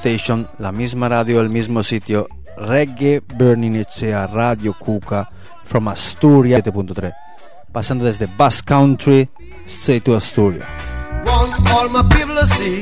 station, 0.00 0.48
la 0.58 0.72
misma 0.72 1.08
radio, 1.10 1.40
el 1.42 1.50
mismo 1.50 1.82
sitio. 1.82 2.26
Reggae 2.56 3.20
Burning 3.20 3.76
Echea 3.76 4.26
Radio 4.26 4.72
Cuca 4.72 5.28
from 5.66 5.88
Asturias 5.88 6.62
7.3. 6.64 7.12
Pasando 7.70 8.06
desde 8.06 8.26
Basque 8.26 8.66
Country 8.66 9.28
straight 9.66 10.04
to 10.04 10.16
Asturias. 10.16 10.66
Want 11.26 11.70
all 11.70 11.88
my 11.90 12.02
people 12.14 12.34
to 12.34 12.46
see. 12.46 12.80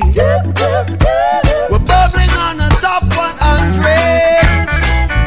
We're 1.69 1.79
bubbling 1.79 2.29
on 2.31 2.57
the 2.57 2.69
top 2.79 3.03
100. 3.03 4.69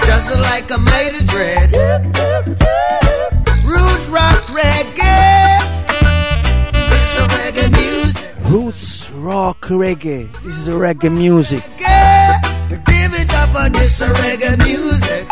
Just 0.07 0.31
like 0.41 0.71
a 0.71 0.79
dread. 1.27 1.73
Roots 3.67 4.09
rock 4.09 4.43
reggae. 4.49 5.61
It's 6.73 7.17
a 7.17 7.27
reggae 7.29 7.71
music. 7.71 8.35
Roots 8.47 9.11
rock 9.11 9.61
reggae. 9.69 10.33
This 10.43 10.57
is 10.57 10.69
reggae 10.69 11.11
music. 11.13 11.63
This 13.73 14.01
reggae. 14.01 15.27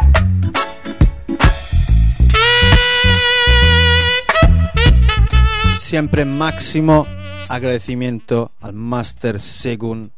Siempre 5.78 6.25
máximo 6.25 7.06
agradecimiento 7.48 8.53
al 8.60 8.72
Master 8.75 9.41
Segun 9.41 10.12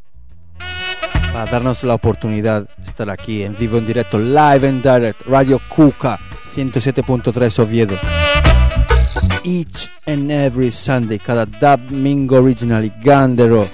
para 1.33 1.51
darnos 1.51 1.83
la 1.85 1.95
oportunidad 1.95 2.69
de 2.77 2.85
estar 2.85 3.09
aquí 3.09 3.43
en 3.43 3.57
vivo, 3.57 3.79
en 3.79 3.87
directo, 3.87 4.19
live 4.19 4.69
and 4.69 4.83
direct, 4.83 5.23
Radio 5.27 5.61
Cuca 5.69 6.19
107.3 6.55 7.59
Oviedo. 7.59 7.97
Each 9.45 9.91
and 10.07 10.31
every 10.31 10.71
Sunday, 10.71 11.19
cada 11.19 11.47
domingo 11.47 12.37
original 12.37 12.85
y 12.85 12.93
gandero. 13.03 13.67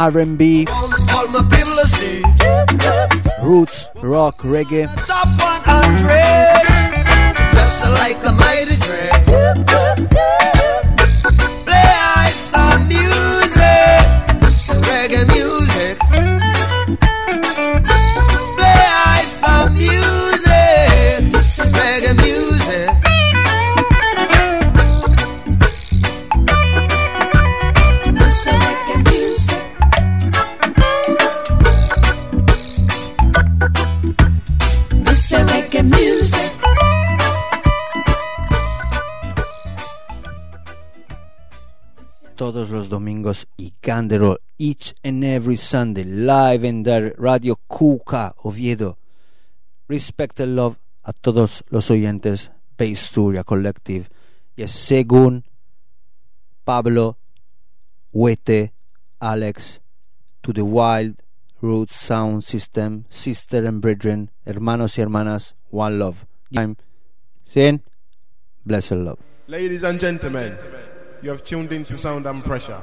R&B, 0.00 0.66
roots, 3.42 3.88
rock, 4.02 4.38
reggae. 4.38 4.88
Domingos 43.00 43.48
y 43.56 43.72
Candero 43.80 44.38
each 44.58 44.94
and 45.02 45.24
every 45.24 45.56
Sunday 45.56 46.04
live 46.04 46.68
en 46.68 46.82
der 46.82 47.14
Radio 47.16 47.56
Cuca 47.66 48.34
Oviedo. 48.44 48.98
Respect 49.88 50.38
and 50.40 50.54
love 50.54 50.76
a 51.02 51.14
todos 51.14 51.64
los 51.70 51.90
oyentes 51.90 52.50
Sturia 52.78 53.42
Collective 53.42 54.08
y 54.54 54.68
según 54.68 55.44
Pablo, 56.64 57.16
Huete, 58.12 58.74
Alex, 59.18 59.80
To 60.42 60.52
the 60.52 60.62
Wild, 60.62 61.22
Roots 61.62 61.96
Sound 61.96 62.42
System, 62.42 63.04
Sister 63.08 63.66
and 63.66 63.80
Brethren, 63.80 64.30
hermanos 64.44 64.98
y 64.98 65.02
hermanas, 65.02 65.54
One 65.70 65.98
Love. 65.98 66.26
Time, 66.52 66.76
sin, 67.44 67.82
blessed 68.64 68.92
love. 68.92 69.18
Ladies 69.46 69.84
and 69.84 69.98
gentlemen, 69.98 70.56
you 71.22 71.30
have 71.30 71.42
tuned 71.44 71.72
into 71.72 71.96
Sound 71.96 72.26
and 72.26 72.42
Pressure 72.44 72.80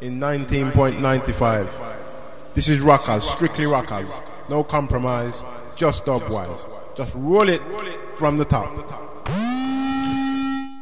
in 0.00 0.18
19.95. 0.20 1.66
This 2.54 2.68
is 2.68 2.80
Rockers, 2.80 3.24
strictly 3.24 3.66
Rockers. 3.66 4.08
No 4.48 4.64
compromise, 4.64 5.34
just 5.76 6.04
dubwise. 6.04 6.56
Just 6.96 7.14
roll 7.14 7.48
it 7.48 7.62
from 8.14 8.38
the 8.38 8.44
top. 8.44 8.70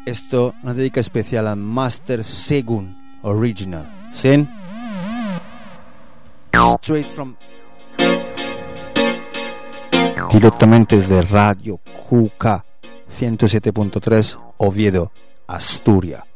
Esto 0.06 0.54
una 0.62 0.74
dedica 0.74 1.00
especial 1.00 1.46
al 1.48 1.56
Master 1.56 2.22
Segun 2.22 3.18
Original. 3.22 3.86
¿Sí? 4.12 4.46
Straight 6.80 7.06
from. 7.14 7.36
Directamente 10.30 10.96
desde 10.96 11.22
Radio 11.22 11.78
QK 12.08 12.62
107.3 13.18 14.38
Oviedo, 14.58 15.10
Asturias. 15.46 16.33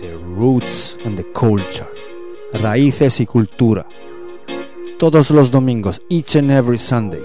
The 0.00 0.18
roots 0.22 0.96
and 1.04 1.16
the 1.16 1.24
culture. 1.32 1.88
Raíces 2.52 3.20
y 3.20 3.26
cultura. 3.26 3.86
Todos 4.98 5.30
los 5.30 5.50
domingos, 5.50 6.00
each 6.08 6.36
and 6.36 6.50
every 6.50 6.78
Sunday. 6.78 7.22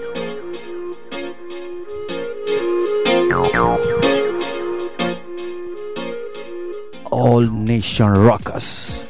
All 7.10 7.50
Nation 7.50 8.12
Rockers. 8.24 9.01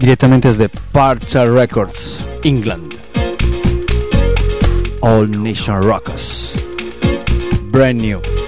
Directamente 0.00 0.48
desde 0.48 0.70
Parcha 0.70 1.44
Records, 1.44 2.26
England. 2.42 2.94
All 5.02 5.30
Nation 5.30 5.82
Rockers. 5.82 6.54
Brand 7.70 8.00
new. 8.00 8.39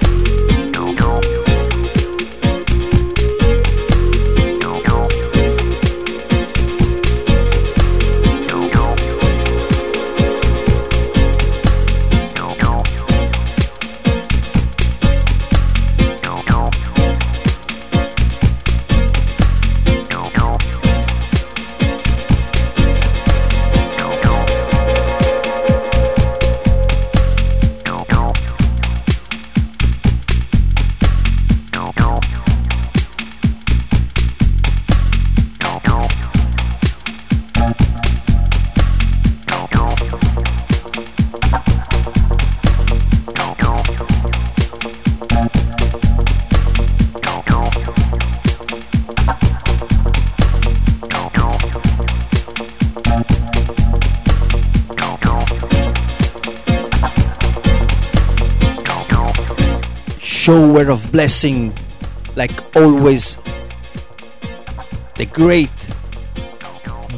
blessing, 61.23 61.71
like 62.35 62.51
always, 62.75 63.37
the 65.15 65.25
great 65.25 65.71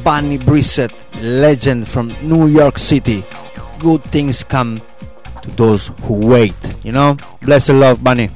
Bunny 0.04 0.38
Brissett, 0.38 0.94
legend 1.20 1.88
from 1.88 2.14
New 2.22 2.46
York 2.46 2.78
City. 2.78 3.24
Good 3.80 4.04
things 4.04 4.44
come 4.44 4.80
to 5.42 5.50
those 5.56 5.90
who 6.02 6.24
wait. 6.24 6.54
You 6.84 6.92
know, 6.92 7.16
bless 7.42 7.66
the 7.66 7.72
love, 7.72 8.04
Bunny. 8.04 8.30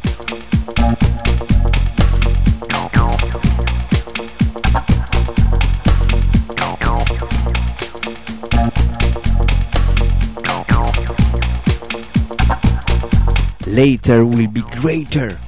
Later 13.69 14.27
will 14.27 14.49
be 14.49 14.63
greater. 14.83 15.39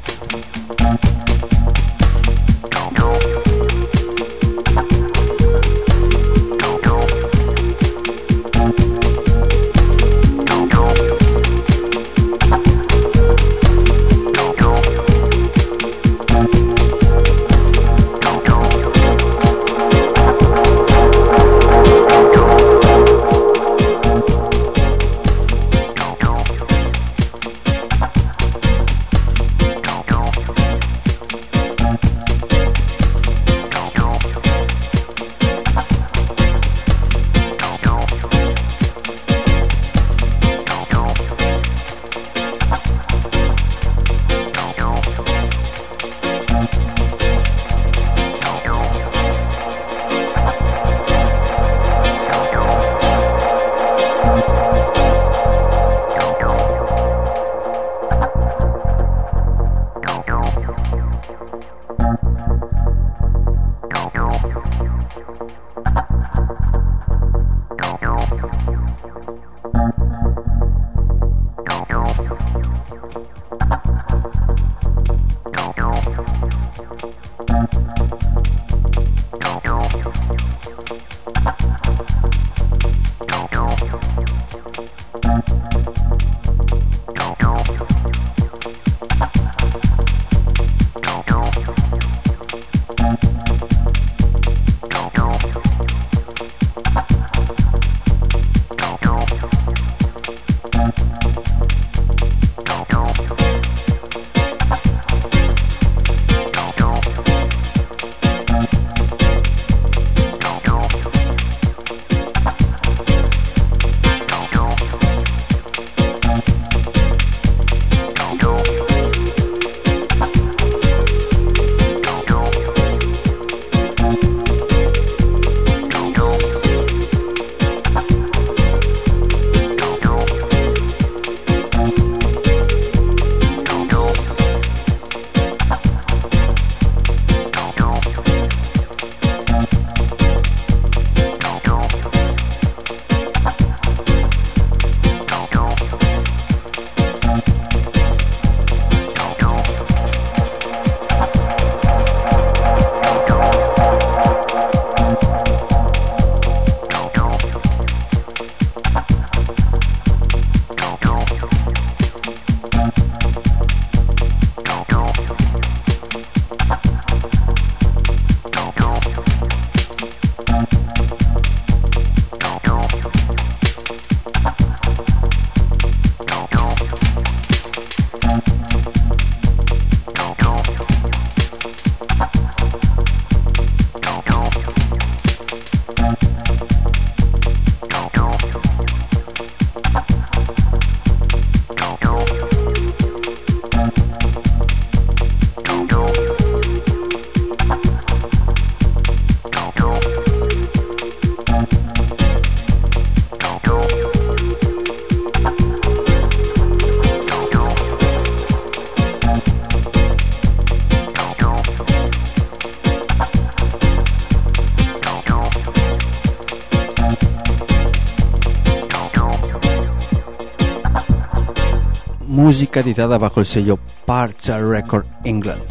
Música 222.53 222.81
editada 222.81 223.17
bajo 223.17 223.41
el 223.41 223.47
sello 223.47 223.79
Parcha 224.05 224.59
Record 224.59 225.07
England. 225.25 225.63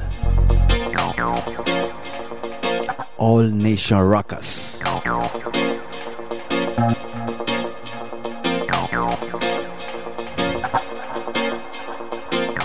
All 3.19 3.55
Nation 3.55 4.09
Rockers. 4.09 4.79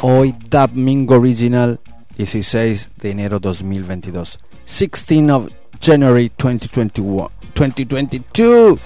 Hoy 0.01 0.35
Dub 0.49 0.71
Mingo 0.73 1.17
Original 1.17 1.79
16 2.17 2.93
de 2.97 3.11
enero 3.11 3.39
2022. 3.39 4.39
16 4.65 5.31
of 5.31 5.49
January 5.79 6.33
2021. 6.39 7.29
2022. 7.55 8.81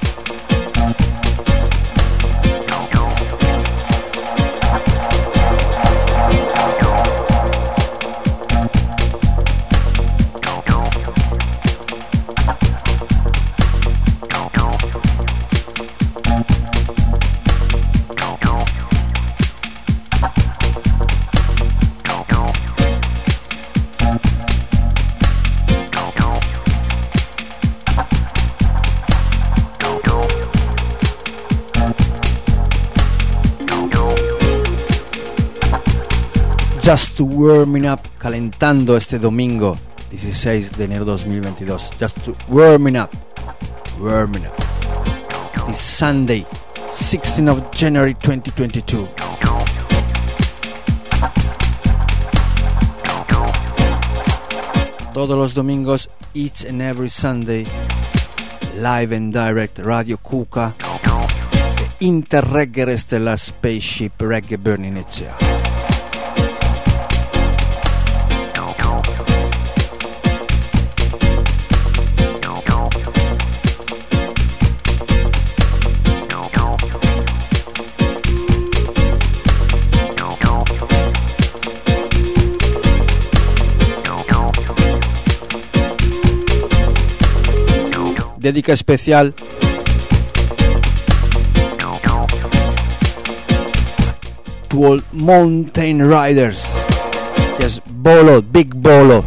Just 36.90 37.18
to 37.18 37.24
Warming 37.24 37.86
Up, 37.86 38.00
calentando 38.18 38.96
este 38.96 39.20
domingo 39.20 39.78
16 40.10 40.72
de 40.76 40.86
enero 40.86 41.04
2022. 41.04 41.78
Just 42.00 42.20
to 42.24 42.36
Warming 42.48 42.96
Up, 42.96 43.14
Warming 44.00 44.44
Up. 44.44 45.66
This 45.68 45.78
Sunday, 45.78 46.44
16 46.90 47.48
of 47.48 47.70
January 47.70 48.14
2022. 48.14 49.08
Todos 55.14 55.38
los 55.38 55.54
domingos, 55.54 56.10
each 56.34 56.64
and 56.64 56.82
every 56.82 57.08
Sunday, 57.08 57.66
live 58.74 59.14
and 59.14 59.32
direct, 59.32 59.78
Radio 59.78 60.16
Cuca, 60.16 60.74
Interregger 62.00 62.98
Stellar 62.98 63.38
Spaceship 63.38 64.18
Reggae 64.18 64.56
Burn 64.56 64.82
Inizia. 64.82 65.59
Dedica 88.40 88.72
especial 88.72 89.34
to 94.70 94.84
all 94.84 95.00
mountain 95.12 96.00
riders. 96.08 96.64
Yes, 97.60 97.80
Bolo, 97.86 98.40
Big 98.40 98.74
Bolo. 98.74 99.22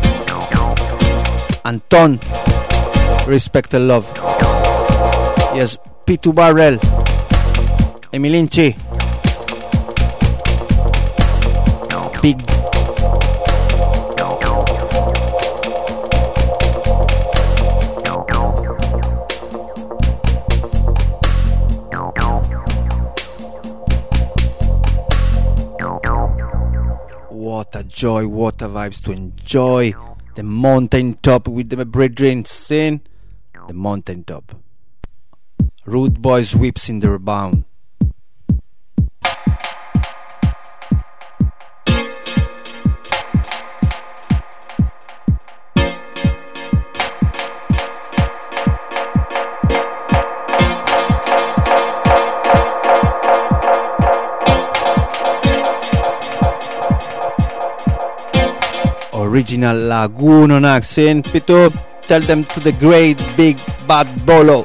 Anton, 1.64 2.20
respect 3.28 3.76
and 3.76 3.88
love. 3.88 4.12
Yes, 5.54 5.78
P2 6.08 6.34
Barrel. 6.34 6.80
Emilinci. 8.12 8.76
Big 12.20 12.53
What 27.74 27.86
a 27.86 27.88
joy, 27.88 28.28
a 28.28 28.52
vibes 28.70 29.02
to 29.02 29.12
enjoy 29.12 29.96
the 30.36 30.44
mountain 30.44 31.18
top 31.24 31.48
with 31.48 31.70
the 31.70 31.84
brethren 31.86 32.46
sin 32.46 33.02
the 33.68 33.74
mountain 33.74 34.24
top. 34.24 34.54
Rude 35.84 36.22
boys 36.22 36.56
whips 36.56 36.88
in 36.88 37.00
the 37.00 37.10
rebound. 37.10 37.64
Original 59.34 59.76
Lagoon 59.88 60.52
on 60.52 60.64
accent. 60.64 61.26
Pito, 61.26 61.74
tell 62.04 62.22
them 62.22 62.46
to 62.46 62.60
the 62.60 62.72
great 62.74 63.18
big 63.36 63.58
bad 63.88 64.06
bolo. 64.28 64.64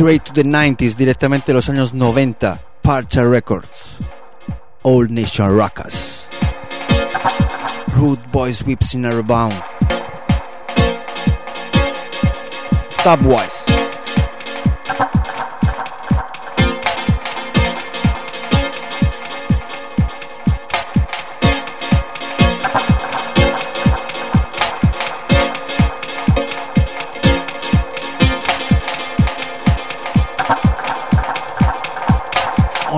Straight 0.00 0.24
to 0.24 0.32
the 0.32 0.44
90s, 0.44 0.96
directamente 0.96 1.52
los 1.52 1.68
años 1.68 1.92
90. 1.92 2.58
Parcha 2.80 3.22
Records. 3.22 3.98
Old 4.82 5.10
Nation 5.10 5.54
Rockers. 5.54 6.26
Rude 7.98 8.32
Boys 8.32 8.62
Whips 8.64 8.94
in 8.94 9.04
a 9.04 9.14
Rebound. 9.14 9.62
Tabwise. 13.04 13.59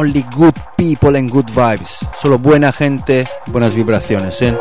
Only 0.03 0.25
good 0.37 0.61
people 0.77 1.15
and 1.17 1.31
good 1.31 1.47
vibes. 1.47 2.05
Solo 2.21 2.37
buena 2.37 2.73
gente, 2.73 3.25
buenas 3.47 3.73
vibraciones, 3.73 4.43
¿eh? 4.43 4.59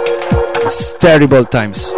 It's 0.64 0.96
terrible 1.00 1.46
times. 1.46 1.92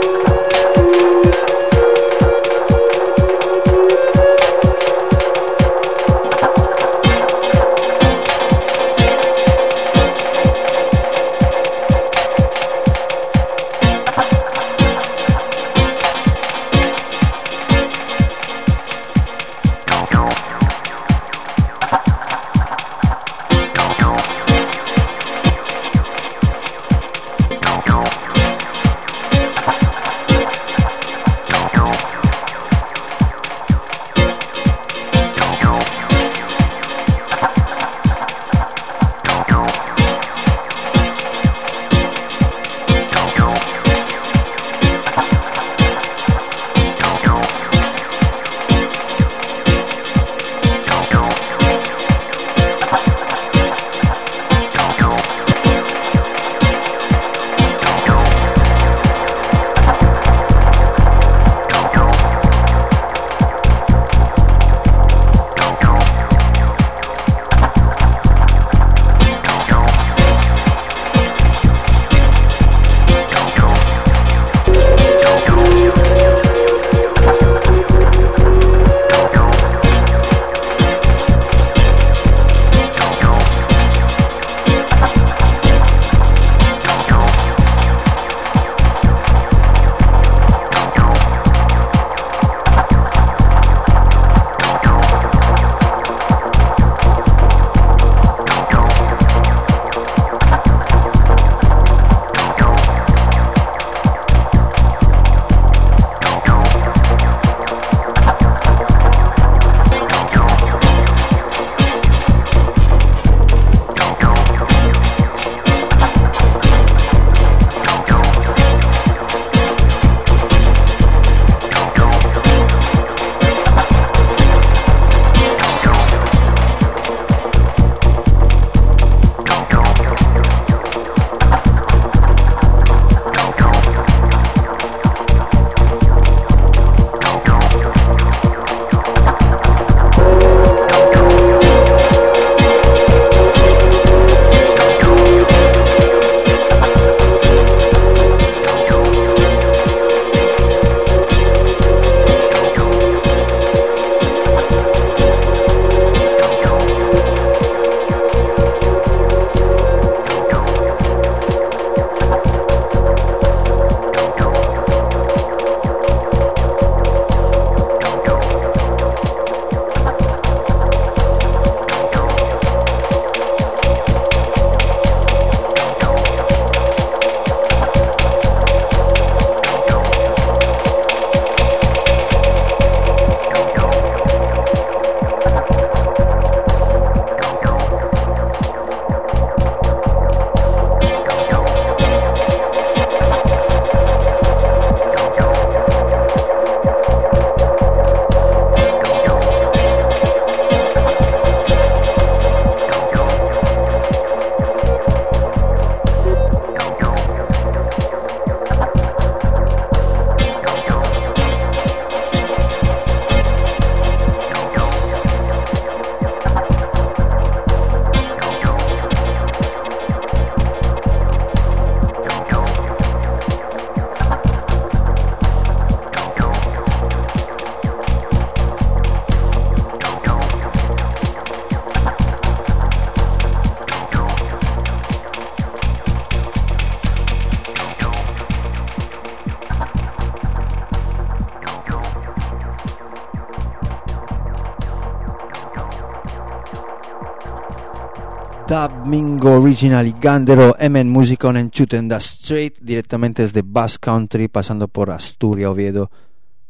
algo 249.43 249.61
original 249.61 250.07
y 250.07 250.15
gandero 250.21 250.73
M 250.79 251.03
Musicon 251.03 251.57
en 251.57 251.69
Chuten 251.69 252.07
the 252.07 252.15
Street 252.15 252.75
directamente 252.79 253.41
desde 253.41 253.61
Bass 253.61 253.99
Country 253.99 254.47
pasando 254.47 254.87
por 254.87 255.11
Asturias, 255.11 255.69
Oviedo. 255.69 256.09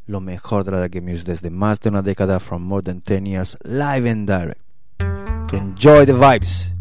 Lo 0.08 0.20
mejor 0.20 0.64
de 0.64 0.72
la 0.72 0.80
reggae 0.80 1.00
music 1.00 1.28
desde 1.28 1.52
más 1.52 1.80
de 1.82 1.90
una 1.90 2.02
década 2.02 2.40
from 2.40 2.64
more 2.64 2.82
than 2.82 3.02
10 3.02 3.28
years 3.28 3.58
live 3.64 4.10
and 4.10 4.28
direct. 4.28 4.62
To 4.98 5.56
enjoy 5.56 6.08
the 6.08 6.14
vibes. 6.14 6.74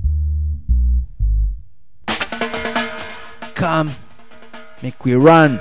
Come 3.54 3.90
make 4.82 4.96
we 5.04 5.14
run. 5.14 5.60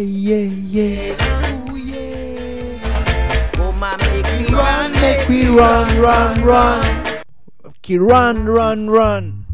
yeah, 0.00 0.36
yeah. 0.36 1.14
yeah, 1.18 1.70
Ooh, 1.70 1.76
yeah. 1.76 3.52
Oh, 3.58 3.72
and 3.72 4.00
make 4.02 4.48
me 4.48 4.54
run, 4.54 4.92
make 4.92 5.28
me 5.28 5.46
run, 5.46 5.98
run, 6.00 6.42
run. 6.42 7.22
Okay, 7.64 7.98
run, 7.98 8.46
run, 8.46 8.90
run. 8.90 9.47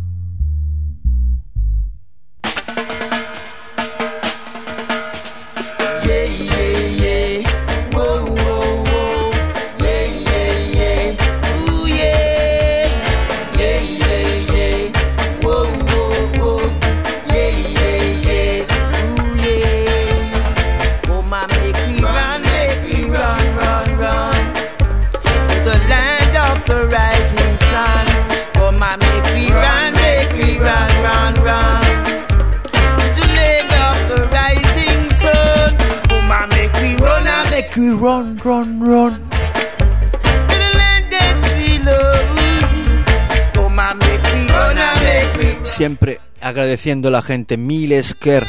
Siempre 45.64 46.20
agradeciendo 46.40 47.08
a 47.08 47.10
la 47.10 47.22
gente, 47.22 47.56
mil 47.56 47.90
esquer. 47.90 48.46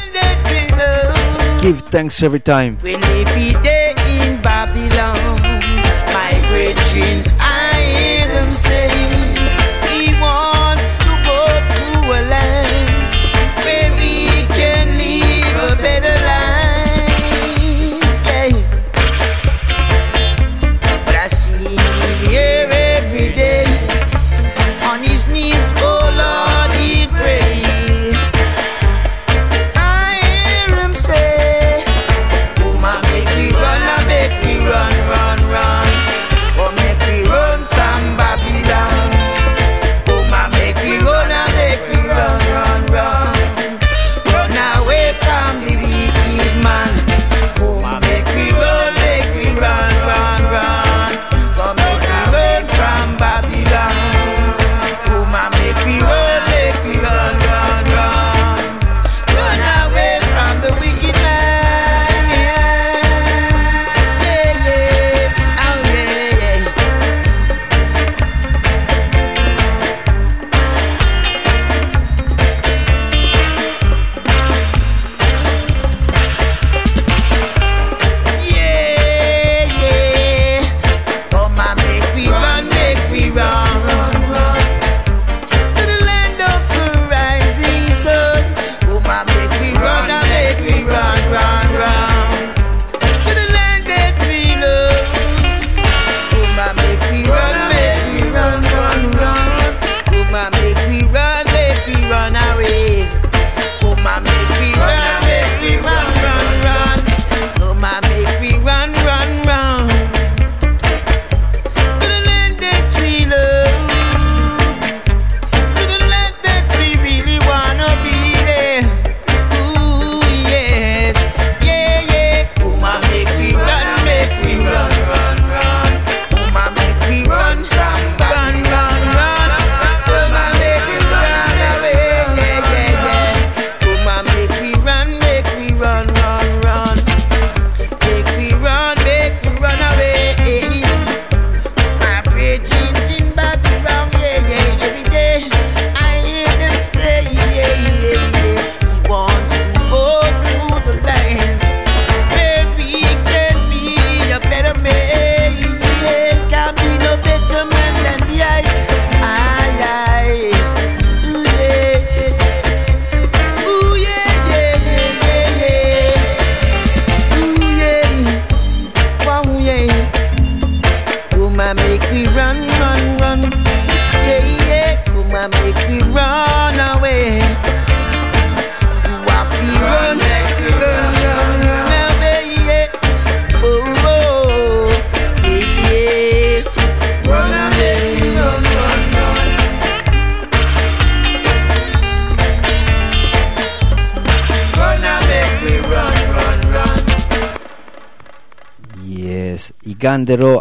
Give 1.60 1.82
thanks 1.90 2.22
every 2.22 2.38
time. 2.38 2.78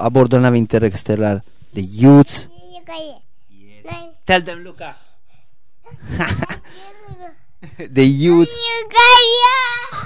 a 0.06 0.10
interestelar, 0.52 1.42
nave 1.42 1.42
the 1.74 1.82
youths. 1.82 2.48
Tell 4.26 4.42
them, 4.42 4.64
Luca. 4.64 4.96
the 7.78 8.06
youth 8.06 8.50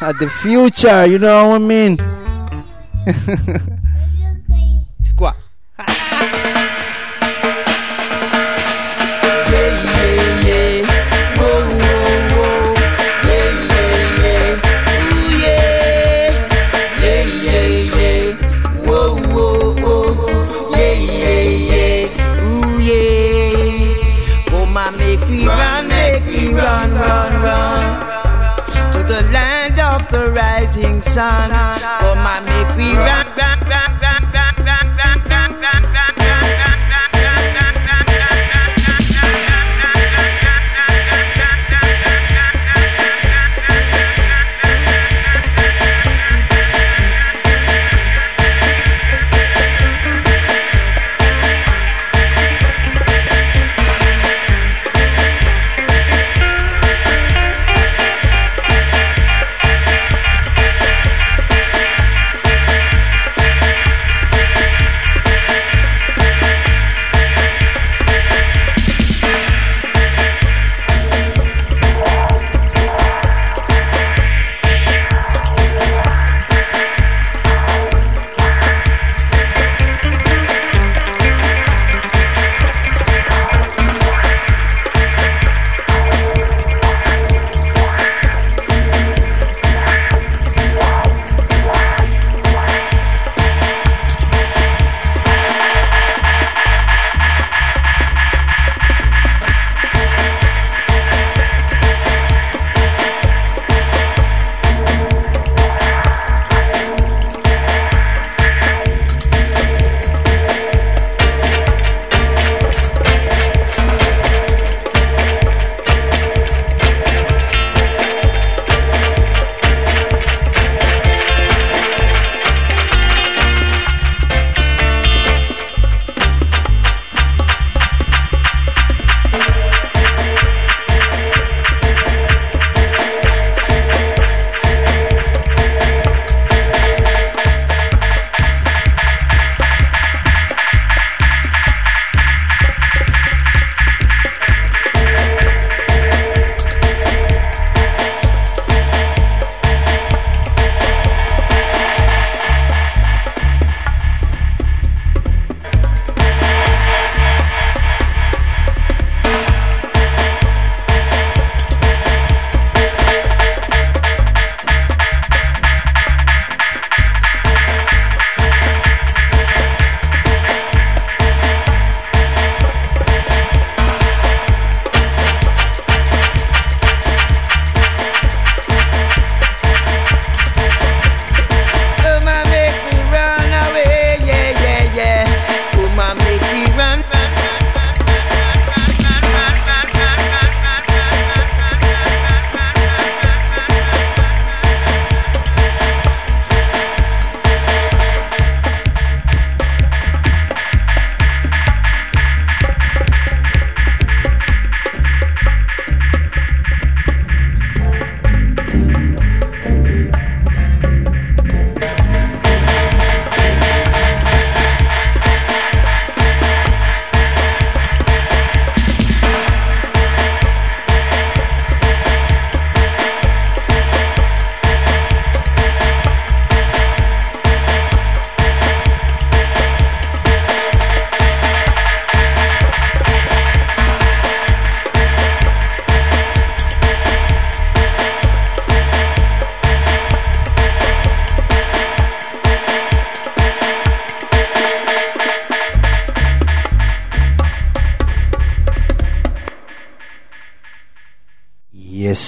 at 0.02 0.14
the 0.20 0.30
future, 0.42 1.06
you 1.06 1.20
know 1.20 1.50
what 1.50 1.62
I 1.62 1.66
mean? 1.66 1.98
me 25.39 25.47
run, 25.47 25.88
make 25.88 26.25
me 26.25 26.54
run, 26.54 26.93
run, 26.93 27.41
run. 27.41 28.91
To 28.91 28.99
the 29.04 29.21
land 29.32 29.80
of 29.80 30.08
the 30.10 30.30
rising 30.32 31.02
sun. 31.02 31.49
Come 31.49 32.25
on, 32.34 32.43
make 32.45 32.71
me 32.78 32.93
run, 32.95 33.25
run, 33.38 33.60
run, 33.69 33.99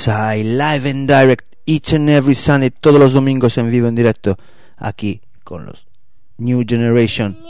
Yes, 0.02 0.08
I 0.08 0.42
live 0.42 0.88
and 0.88 1.08
direct 1.08 1.56
each 1.68 1.94
and 1.94 2.10
every 2.10 2.34
Sunday, 2.34 2.72
todos 2.72 3.00
los 3.00 3.14
domingos 3.14 3.60
en 3.60 3.70
vivo 3.70 3.88
en 3.88 3.94
directo, 3.94 4.36
aquí 4.78 5.22
con 5.44 5.68
los 5.68 5.86
New 6.40 6.66
Generation 6.68 7.38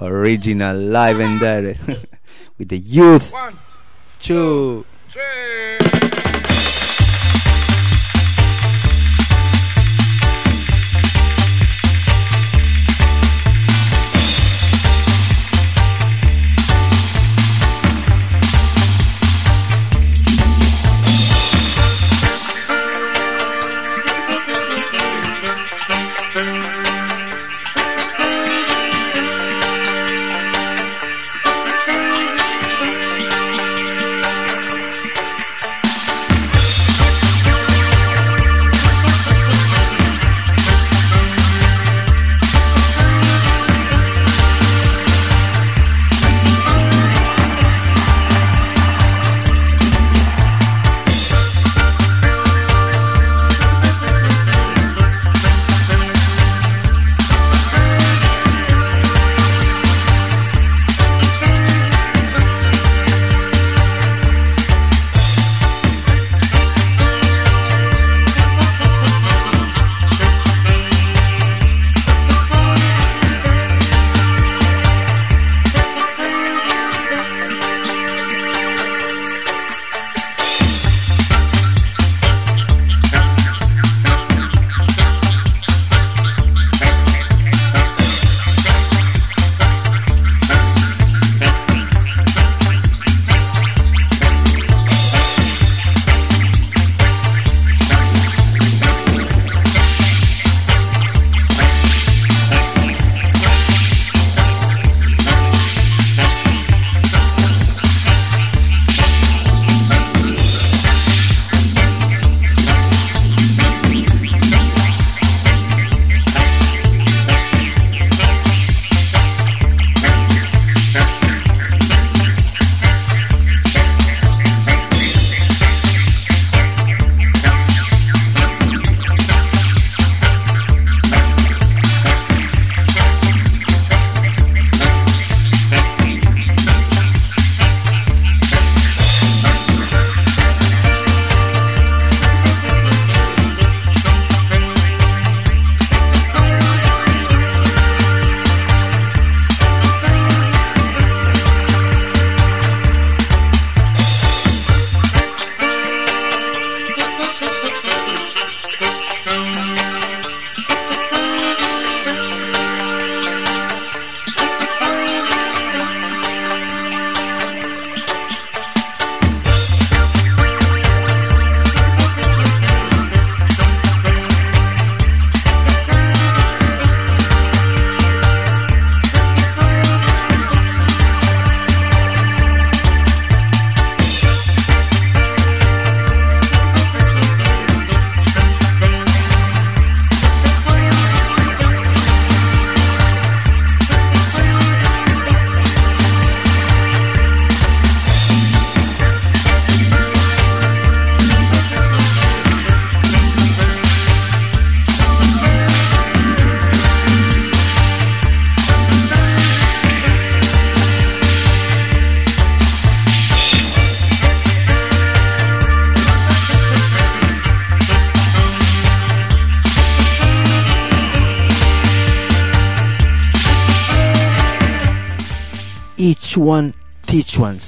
Original 0.00 0.92
Live 0.92 1.20
and 1.20 1.38
Direct 1.38 1.80
with 2.58 2.70
the 2.70 2.78
youth. 2.80 3.32
One, 3.32 3.56
Two. 4.18 4.84
three. 5.10 6.32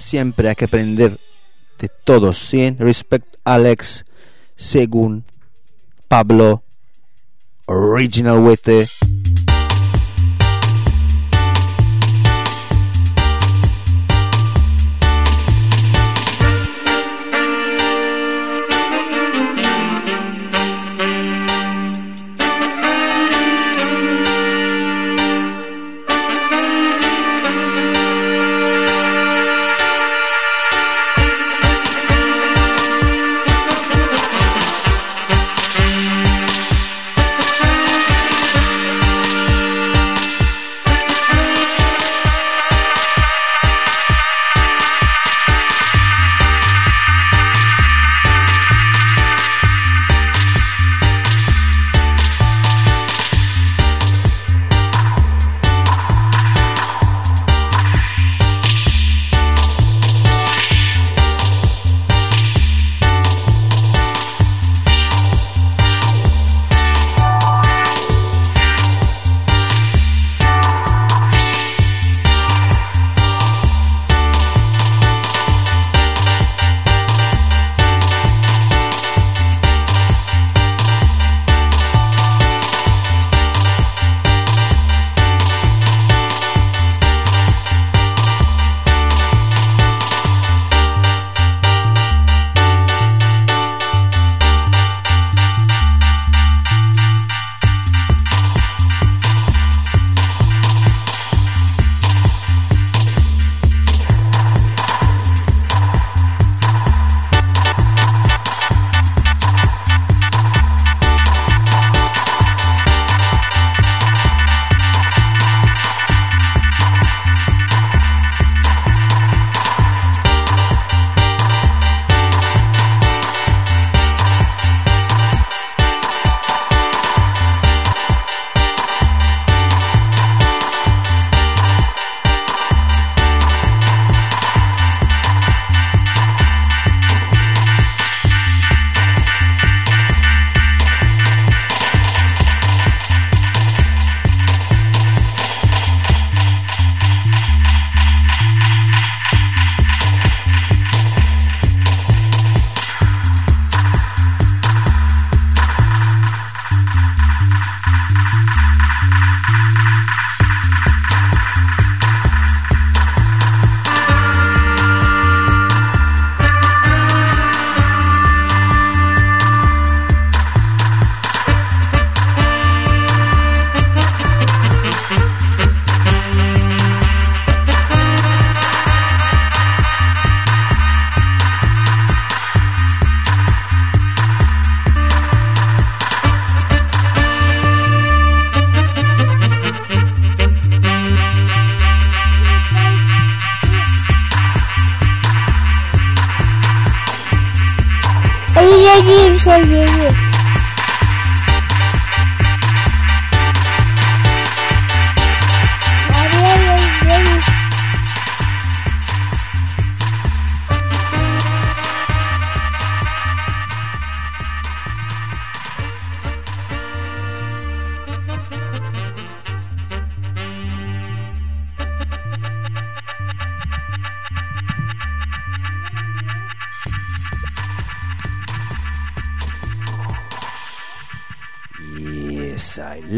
Siempre 0.08 0.48
hay 0.48 0.54
que 0.54 0.64
aprender 0.64 1.18
de 1.78 1.90
todos. 2.04 2.38
¿sí? 2.38 2.74
Respect 2.78 3.36
Alex, 3.44 4.06
Según, 4.56 5.26
Pablo, 6.08 6.62
Original 7.66 8.38
Wete. 8.38 8.88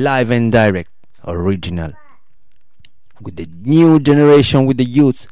Live 0.00 0.30
and 0.30 0.50
direct, 0.50 0.90
original, 1.26 1.92
with 3.20 3.36
the 3.36 3.46
new 3.62 4.00
generation, 4.00 4.66
with 4.66 4.78
the 4.78 4.84
youth. 4.84 5.26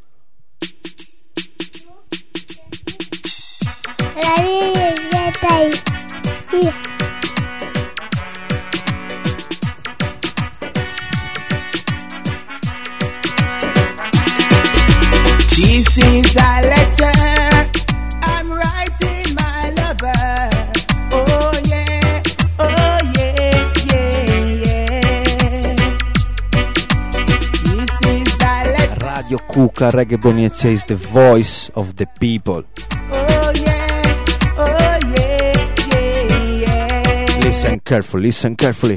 Kuka 29.59 29.91
Reggae 29.91 30.17
Boniezia 30.19 30.71
is 30.71 30.85
the 30.85 30.95
voice 30.95 31.69
of 31.75 31.97
the 31.97 32.07
people. 32.21 32.63
Oh 33.11 33.53
yeah, 33.57 34.03
oh 34.57 34.99
yeah, 35.17 35.53
yeah, 35.91 36.63
yeah. 36.63 37.41
Listen 37.43 37.81
carefully, 37.81 38.23
listen 38.31 38.55
carefully. 38.55 38.95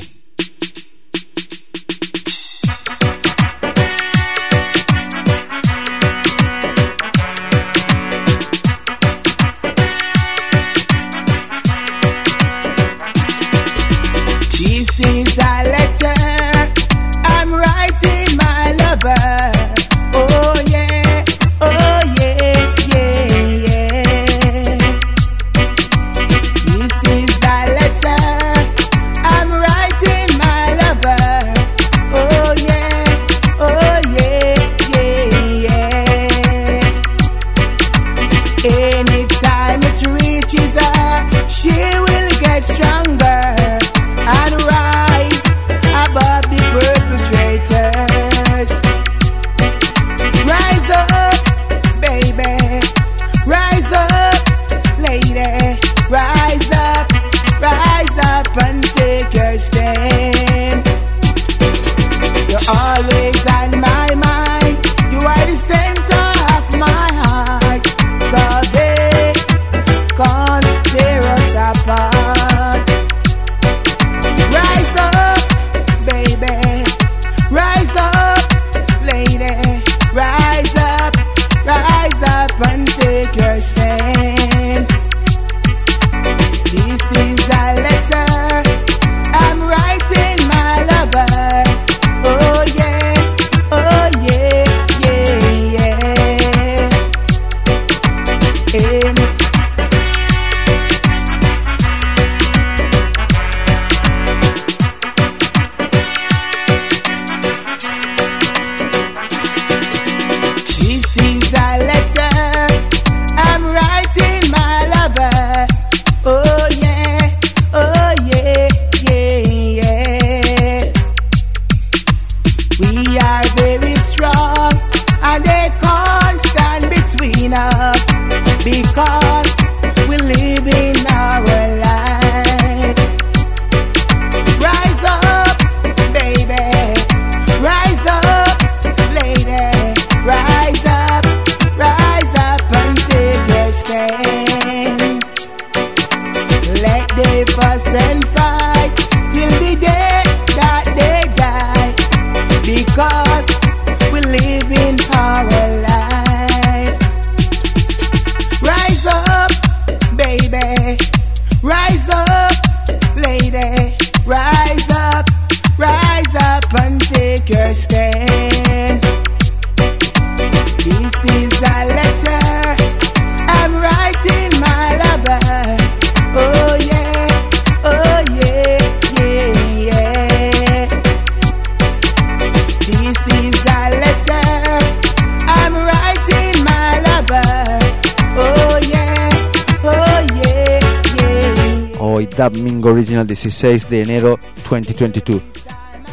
16 193.36 193.90
de 193.90 194.02
enero 194.02 194.40
2022. 194.70 195.42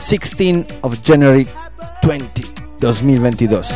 16 0.01 0.67
of 0.83 0.99
January 1.03 1.47
20, 2.03 2.43
2022. 2.81 3.67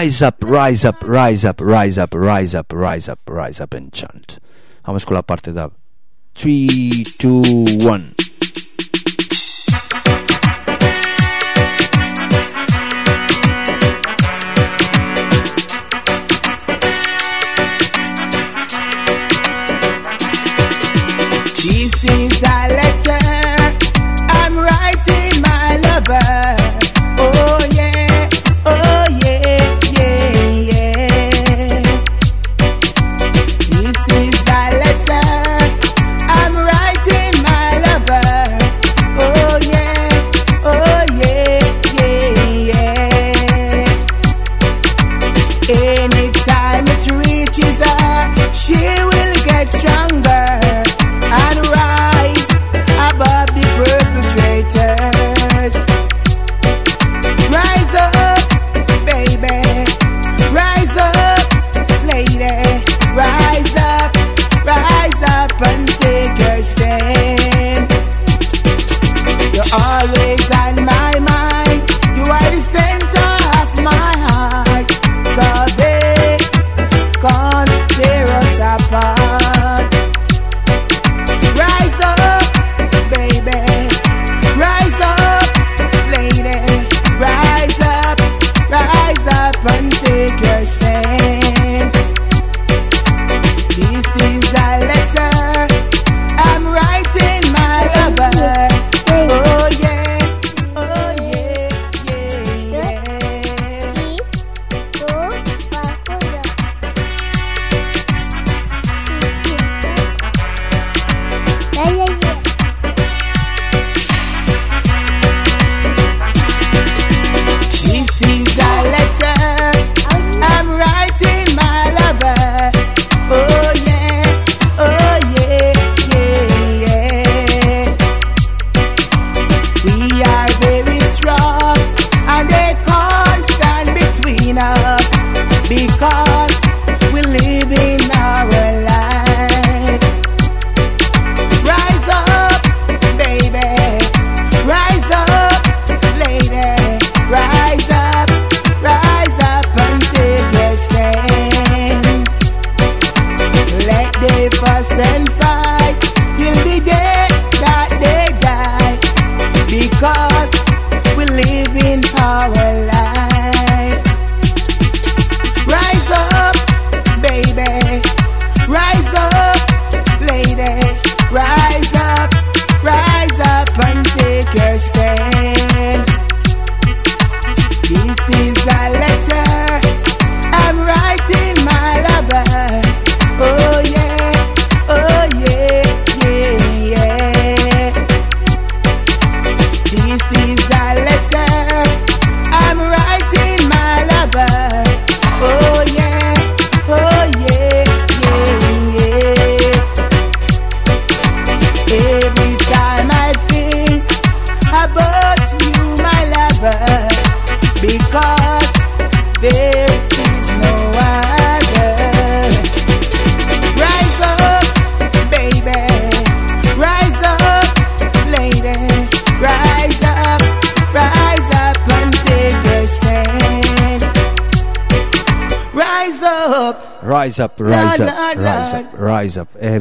Rise 0.00 0.22
up, 0.22 0.42
rise 0.42 0.82
up, 0.86 1.04
rise 1.04 1.44
up, 1.44 1.60
rise 1.60 1.98
up, 1.98 2.14
rise 2.14 2.54
up, 2.54 2.72
rise 2.72 3.06
up, 3.06 3.20
rise 3.28 3.60
up 3.60 3.74
and 3.74 3.92
chant. 3.92 4.38
Vamos 4.82 5.04
con 5.04 5.14
la 5.14 5.20
parte 5.20 5.52
de 5.52 5.70
3, 6.32 7.04
2, 7.18 7.84
1. 7.84 8.19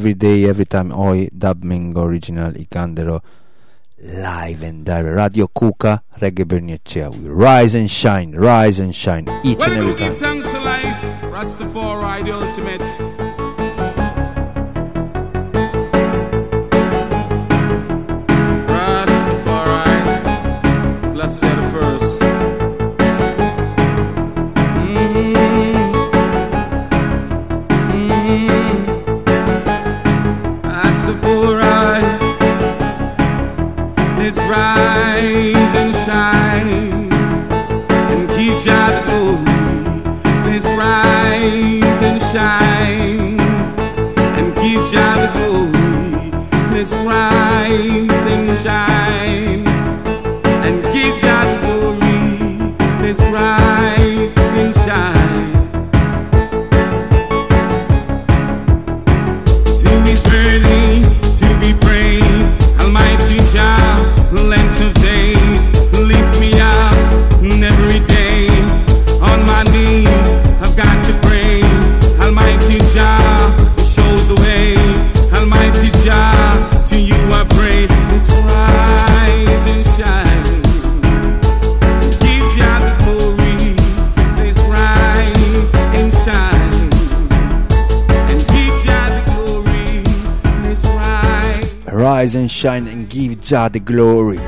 Every 0.09 0.17
day, 0.17 0.49
every 0.49 0.65
time. 0.65 0.89
Hoy, 0.89 1.29
Dubbing 1.31 1.95
Original 1.95 2.57
y 2.57 2.65
Candero 2.65 3.21
live 4.01 4.63
and 4.63 4.83
direct. 4.83 5.15
Radio 5.15 5.47
Kuka, 5.47 6.01
Reggae 6.19 6.45
Bernicea. 6.45 7.11
We 7.11 7.29
rise 7.29 7.75
and 7.75 7.87
shine, 7.87 8.31
rise 8.35 8.79
and 8.79 8.95
shine 8.95 9.27
each 9.43 9.59
Well, 9.59 9.71
and 9.71 9.77
every 9.83 9.93
time. 9.93 10.15
thanks 10.15 10.51
to 10.51 10.59
life, 10.61 10.97
Rastafari, 11.29 12.25
the 12.25 12.33
ultimate. 12.33 12.81
Rastafari, 18.67 20.09
rise 92.19 92.35
and 92.35 92.51
shine 92.51 92.85
and 92.89 93.09
give 93.09 93.39
Jah 93.41 93.69
the 93.69 93.79
glory. 93.79 94.39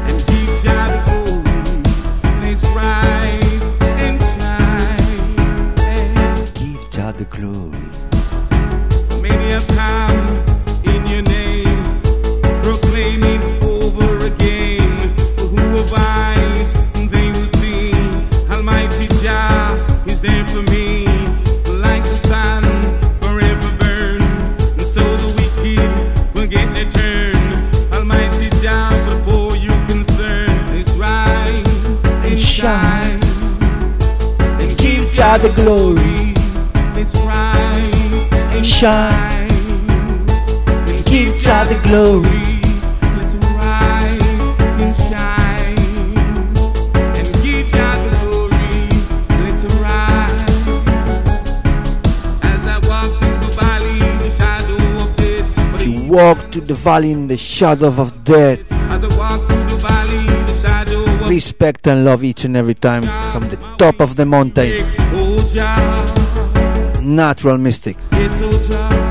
The 56.71 56.77
valley 56.77 57.11
in 57.11 57.27
the 57.27 57.35
shadow 57.35 57.87
of 57.87 58.23
death, 58.23 58.59
As 58.71 59.03
I 59.03 59.17
walk 59.17 59.41
through 59.49 59.67
the 59.67 59.75
valley, 59.75 60.25
the 60.49 60.61
shadow 60.61 61.03
of 61.03 61.29
respect 61.29 61.85
and 61.85 62.05
love 62.05 62.23
each 62.23 62.45
and 62.45 62.55
every 62.55 62.75
time 62.75 63.03
from 63.33 63.49
the 63.49 63.57
top 63.77 63.99
of 63.99 64.15
the 64.15 64.25
mountain. 64.25 64.71
Oh. 65.13 65.31
Natural 67.01 67.57
mystic. 67.57 67.97
Oh, 68.13 69.10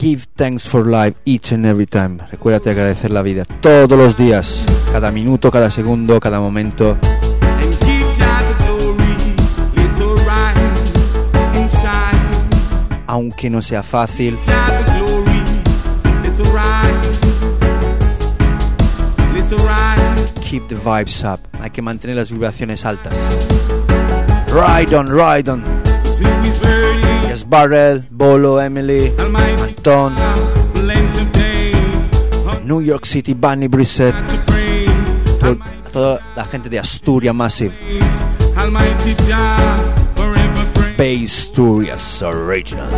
Give 0.00 0.26
thanks 0.34 0.66
for 0.66 0.86
life 0.86 1.14
each 1.26 1.52
and 1.52 1.66
every 1.66 1.84
time. 1.84 2.20
Recuérdate 2.30 2.70
agradecer 2.70 3.12
la 3.12 3.20
vida 3.20 3.44
todos 3.44 3.98
los 3.98 4.16
días, 4.16 4.64
cada 4.90 5.10
minuto, 5.10 5.50
cada 5.50 5.70
segundo, 5.70 6.18
cada 6.18 6.40
momento. 6.40 6.96
Aunque 13.06 13.50
no 13.50 13.60
sea 13.60 13.82
fácil, 13.82 14.38
keep 20.40 20.66
the 20.68 20.76
vibes 20.76 21.22
up. 21.24 21.40
Hay 21.60 21.68
que 21.68 21.82
mantener 21.82 22.16
las 22.16 22.30
vibraciones 22.30 22.86
altas. 22.86 23.12
Ride 24.48 24.96
on, 24.96 25.08
ride 25.08 25.50
on. 25.50 27.09
Barrel, 27.48 28.06
Bolo, 28.10 28.58
Emily, 28.60 29.12
Anton. 29.18 30.14
New 32.64 32.80
York 32.80 33.04
City, 33.04 33.34
Bunny 33.34 33.68
Brissett, 33.68 34.14
toda 35.92 36.20
la 36.36 36.44
gente 36.44 36.68
de 36.68 36.78
Asturia 36.78 37.32
Massive. 37.32 37.74
Bass 40.96 41.50
Asturias 41.50 42.22
Original. 42.22 42.88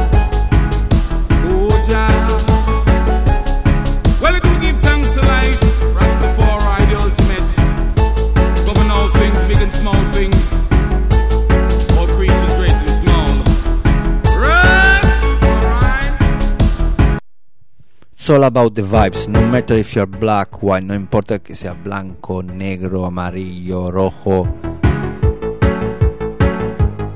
It's 18.23 18.31
all 18.31 18.45
about 18.45 18.77
the 18.77 18.83
vibes. 18.83 19.27
No 19.27 19.41
matter 19.41 19.75
if 19.75 19.97
you're 19.97 20.07
black, 20.07 20.63
white, 20.63 20.85
no 20.85 20.95
importa 20.95 21.41
que 21.41 21.57
sea 21.57 21.75
blanco, 21.75 22.41
negro, 22.41 23.05
amarillo, 23.05 23.91
rojo. 23.91 24.45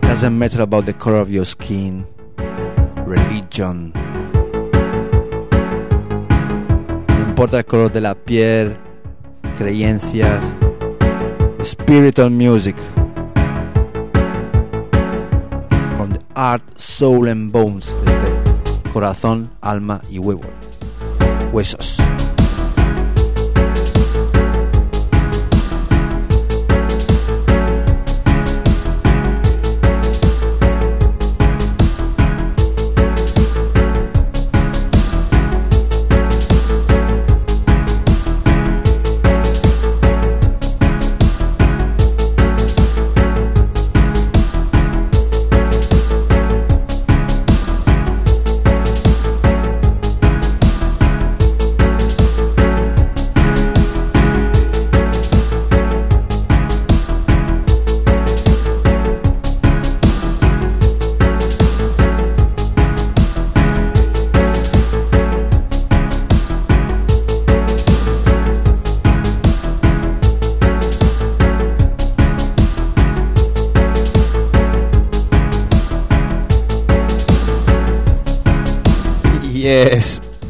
Doesn't 0.01 0.37
matter 0.37 0.63
about 0.63 0.85
the 0.85 0.95
color 0.95 1.19
of 1.19 1.31
your 1.31 1.45
skin, 1.45 2.05
religion. 3.07 3.93
No 7.07 7.25
importa 7.29 7.59
el 7.59 7.67
color 7.67 7.93
de 7.93 8.01
la 8.01 8.17
piel, 8.17 8.77
creencias. 9.57 10.43
Spiritual 11.63 12.31
music. 12.31 12.77
From 15.97 16.15
the 16.15 16.21
art, 16.35 16.65
soul 16.77 17.29
and 17.29 17.53
bones. 17.53 17.95
Corazón, 18.93 19.51
alma 19.61 20.01
y 20.11 20.19
huevo 20.19 20.51
huesos. 21.57 21.97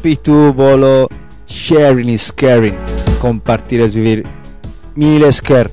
P2 0.07 0.55
Bolo, 0.55 1.09
sharing 1.47 2.07
is 2.07 2.31
caring. 2.31 2.77
Compartir 3.19 3.81
es 3.81 3.93
vivir. 3.93 4.25
Mil 4.95 5.25
care. 5.43 5.69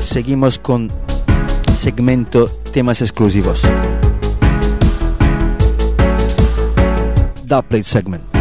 Seguimos 0.00 0.58
con 0.58 0.90
segmento 1.76 2.48
temas 2.72 3.02
exclusivos. 3.02 3.60
Dubplate 7.44 7.82
segment. 7.82 8.35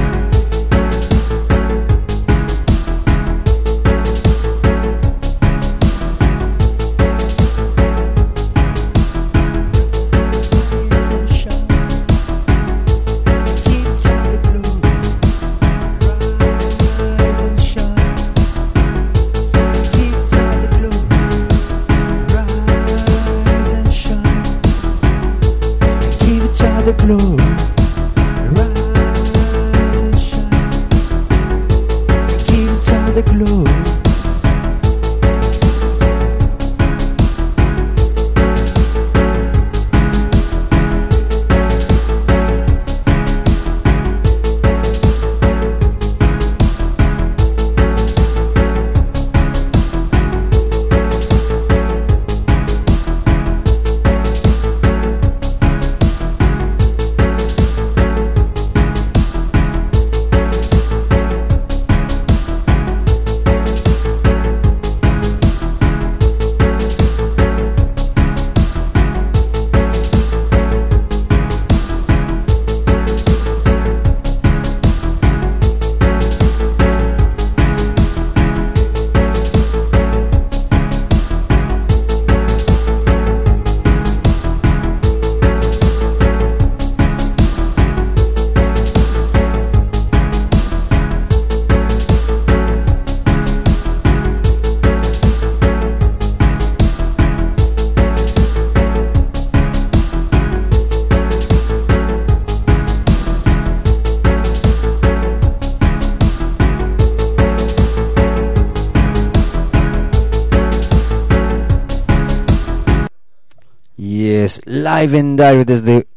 Desde 115.08 116.08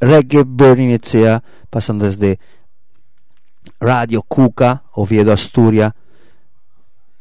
Reggae 0.00 0.42
Burning 0.42 0.98
pasando 1.70 2.06
desde 2.06 2.40
Radio 3.78 4.22
Cuca, 4.22 4.84
Oviedo, 4.92 5.32
Asturias, 5.32 5.94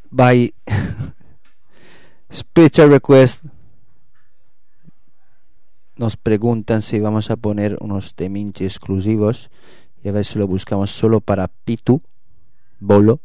by 0.10 0.54
Special 2.32 2.90
Request. 2.90 3.44
Nos 5.96 6.18
preguntan 6.18 6.82
si 6.82 7.00
vamos 7.00 7.30
a 7.30 7.36
poner 7.36 7.78
unos 7.82 8.16
teminchi 8.16 8.66
exclusivos 8.66 9.52
y 10.04 10.10
a 10.10 10.12
ver 10.12 10.26
si 10.26 10.40
lo 10.40 10.48
buscamos 10.48 10.90
solo 10.90 11.22
para 11.22 11.48
Pitu, 11.48 12.02
Bolo, 12.80 13.20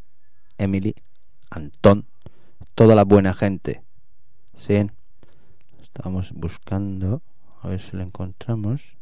Emily, 0.59 0.95
Antón, 1.49 2.05
toda 2.75 2.95
la 2.95 3.05
buena 3.05 3.33
gente. 3.33 3.83
¿Sí? 4.55 4.87
Estamos 5.83 6.33
buscando, 6.33 7.23
a 7.63 7.69
ver 7.69 7.81
si 7.81 7.97
lo 7.97 8.03
encontramos. 8.03 8.97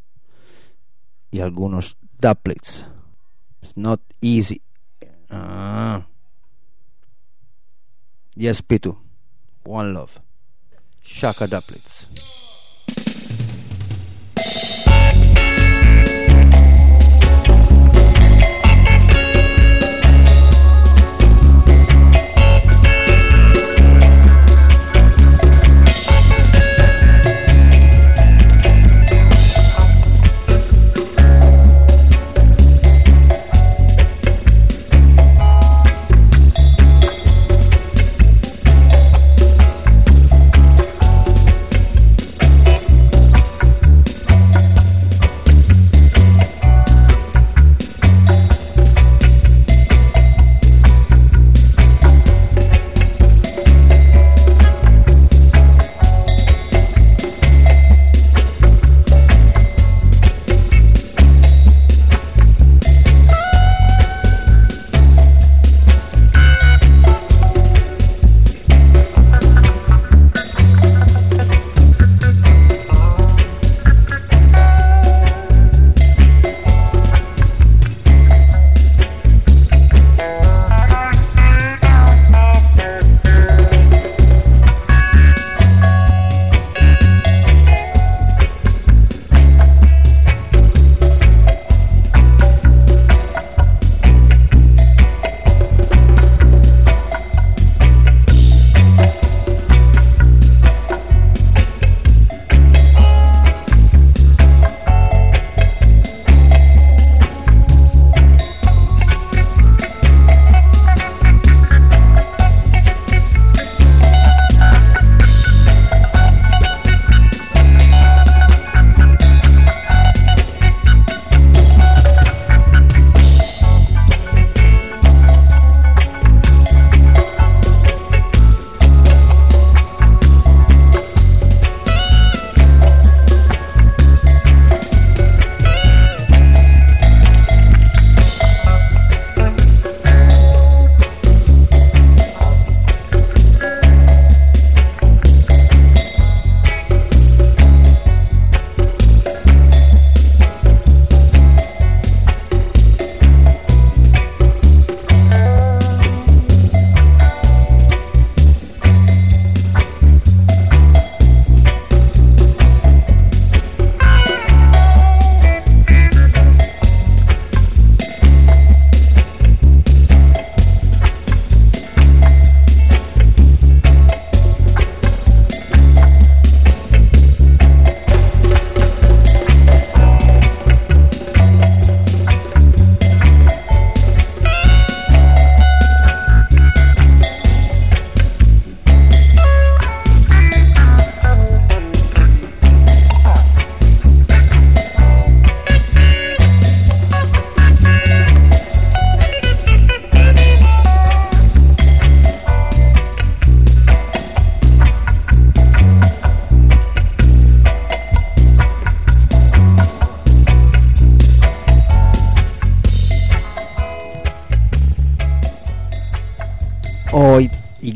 Y 1.31 1.39
algunos 1.39 1.97
doublets. 2.19 2.85
It's 3.61 3.75
not 3.75 3.99
easy. 4.21 4.61
Ah. 5.29 6.07
Yes, 8.35 8.61
Pitu. 8.61 8.97
One 9.65 9.93
love. 9.93 10.21
Shaka 11.01 11.47
doublets. 11.47 12.07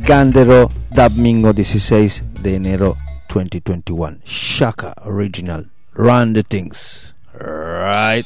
Candero 0.10 0.72
Domingo 0.90 1.54
16 1.54 2.24
de 2.42 2.56
enero 2.56 2.98
2021. 3.28 4.22
Shaka 4.24 4.96
Original. 5.06 5.68
Run 5.94 6.34
the 6.34 6.42
things. 6.42 7.14
Right. 7.40 8.26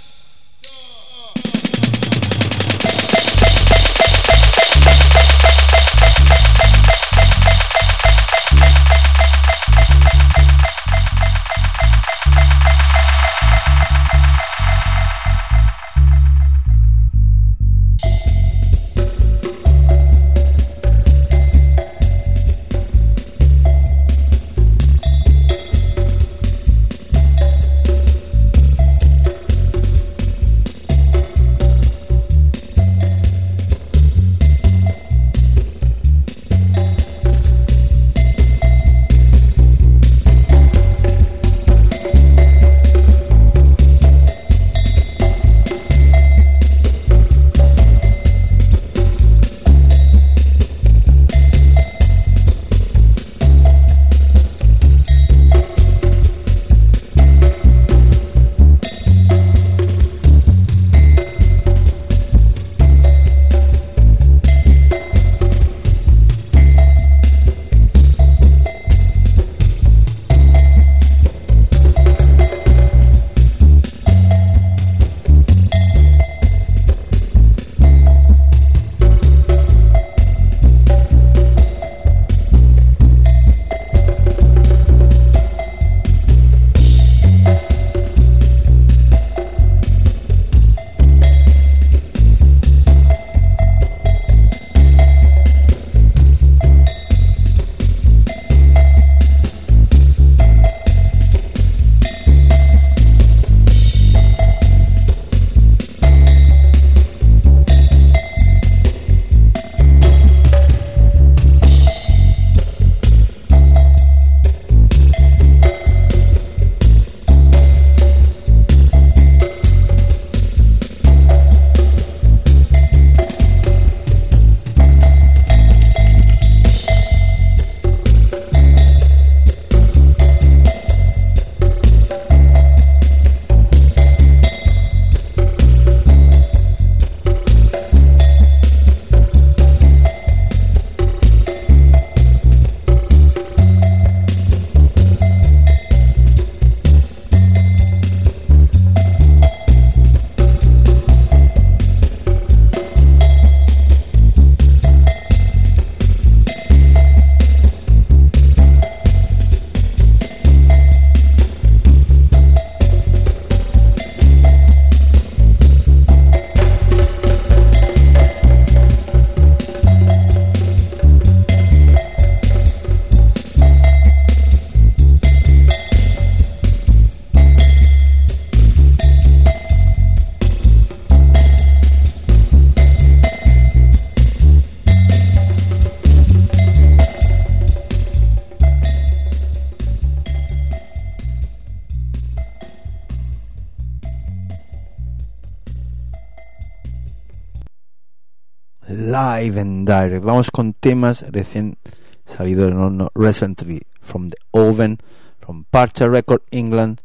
Live 199.13 199.57
and 199.57 199.85
direct. 199.85 200.25
Vamos 200.25 200.49
con 200.49 200.73
temas 200.73 201.23
recién 201.31 201.77
salidos 202.25 202.73
no, 202.73 202.89
no, 202.89 203.09
recently 203.13 203.81
from 204.01 204.29
the 204.29 204.37
oven, 204.53 204.99
from 205.39 205.65
Parcha 205.69 206.09
Record 206.09 206.41
England. 206.49 206.99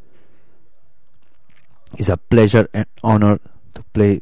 It's 1.98 2.08
a 2.08 2.16
pleasure 2.16 2.68
and 2.72 2.86
honor 3.02 3.40
to 3.74 3.82
play 3.92 4.20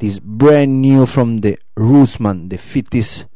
this 0.00 0.18
brand 0.18 0.82
new 0.82 1.06
from 1.06 1.40
the 1.40 1.58
Roosman, 1.76 2.48
the 2.48 2.58
fittest 2.58 3.26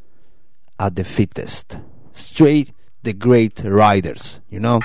at 0.81 0.97
the 0.97 1.05
fittest. 1.05 1.79
Straight 2.11 2.75
the 3.05 3.13
great 3.13 3.63
riders, 3.63 4.41
you 4.51 4.59
know? 4.59 4.81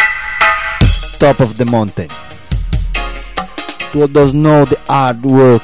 Top 1.18 1.40
of 1.40 1.58
the 1.58 1.66
mountain. 1.66 2.10
Who 3.92 4.08
does 4.08 4.36
know 4.36 4.66
the 4.66 4.80
hard 4.88 5.24
work 5.24 5.64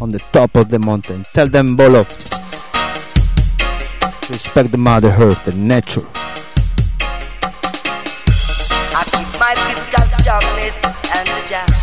on 0.00 0.10
the 0.10 0.18
top 0.32 0.56
of 0.56 0.68
the 0.68 0.78
mountain? 0.78 1.24
Tell 1.32 1.48
them, 1.48 1.74
Bolo. 1.76 2.06
Respect 4.32 4.70
the 4.70 4.78
mother 4.78 5.14
earth, 5.18 5.44
the 5.44 5.52
nature. 5.52 6.06
I 8.98 9.02
keep 9.12 9.28
my 9.38 9.54
physical 9.64 10.06
strongness 10.16 10.76
and 11.16 11.26
the 11.28 11.40
jazz. 11.50 11.78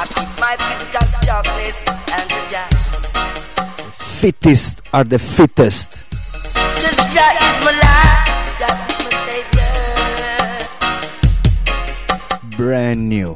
I 0.00 0.02
keep 0.14 0.30
my 0.38 0.54
physical 0.66 1.06
strongness 1.18 1.78
and 2.14 2.26
the 2.30 2.42
jazz. 2.48 2.80
Fittest 4.20 4.74
are 4.92 5.04
the 5.04 5.18
fittest. 5.18 5.98
Just 6.80 7.00
Jah 7.12 7.32
is 7.34 7.58
my 7.66 7.72
life, 7.82 8.58
Jah 8.60 8.76
is 8.88 8.98
my 9.04 9.14
savior. 9.26 9.70
Brand 12.56 13.08
new. 13.08 13.34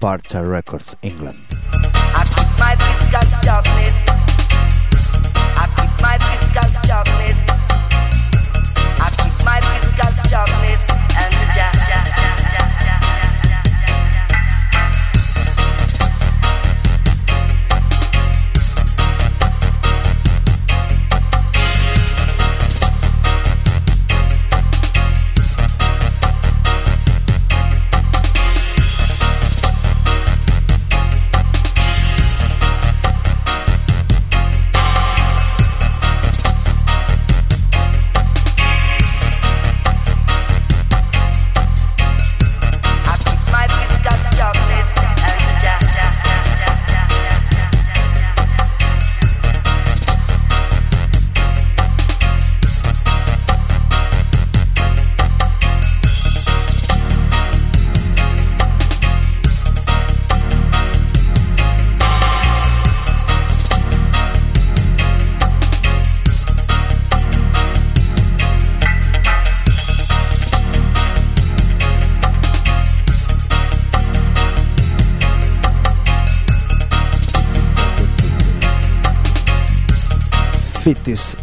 Parcha 0.00 0.42
Records, 0.42 0.96
England. 1.02 1.36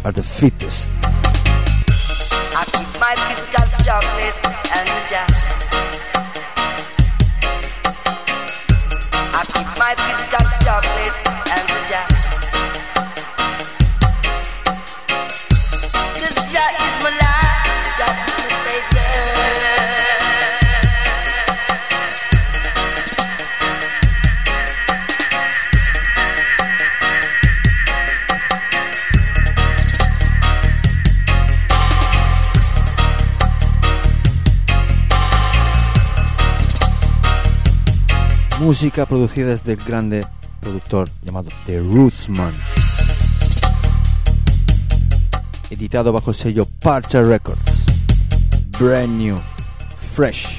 Are 0.08 0.12
the 0.12 0.22
fittest. 0.22 0.90
I 1.04 2.64
keep 2.72 2.88
my 2.98 3.14
physical 3.28 3.68
and 4.74 4.88
just. 5.06 5.57
Música 38.80 39.06
producida 39.06 39.48
desde 39.48 39.72
el 39.72 39.82
grande 39.82 40.24
productor 40.60 41.10
llamado 41.24 41.50
The 41.66 41.80
Rootsman. 41.80 42.54
Editado 45.68 46.12
bajo 46.12 46.30
el 46.30 46.36
sello 46.36 46.64
Parcha 46.80 47.20
Records. 47.20 47.60
Brand 48.78 49.18
new, 49.18 49.36
fresh. 50.14 50.57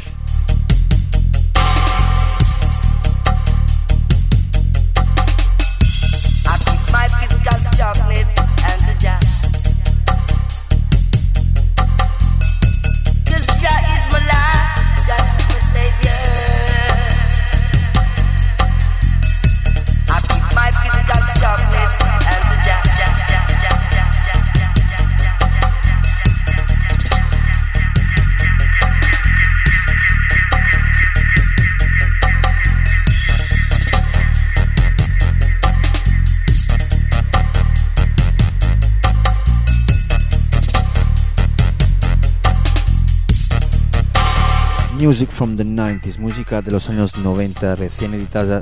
Music 45.09 45.31
from 45.31 45.57
the 45.57 45.63
90s, 45.63 46.19
música 46.19 46.61
de 46.61 46.71
los 46.71 46.87
años 46.87 47.17
90, 47.17 47.77
recién 47.77 48.13
editada 48.13 48.61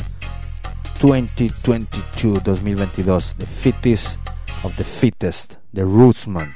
2022-2022, 1.01 3.33
The 3.33 3.45
Fittest 3.45 4.17
of 4.63 4.73
the 4.77 4.85
Fittest, 4.85 5.55
The 5.73 5.83
Rootsman. 5.83 6.55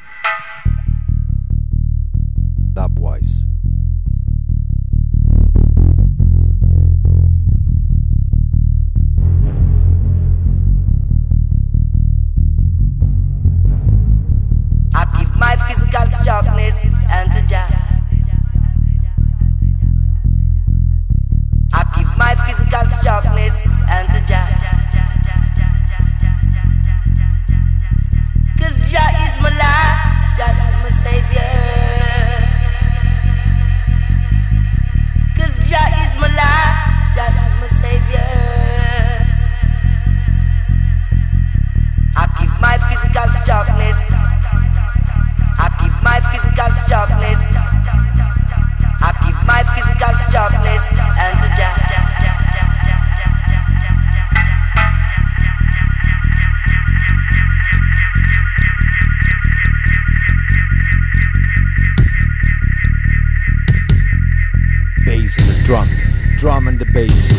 Drum, 65.71 65.89
drum 66.37 66.67
and 66.67 66.79
the 66.79 66.85
bass, 66.85 67.31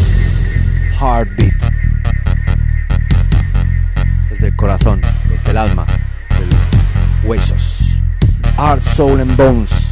heartbeat. 0.94 1.52
Desde 4.30 4.46
el 4.46 4.56
corazón, 4.56 5.02
desde 5.28 5.50
el 5.50 5.58
alma, 5.58 5.84
de 6.30 6.46
los 6.46 7.24
huesos. 7.26 8.00
Heart, 8.56 8.82
soul 8.94 9.20
and 9.20 9.36
bones. 9.36 9.91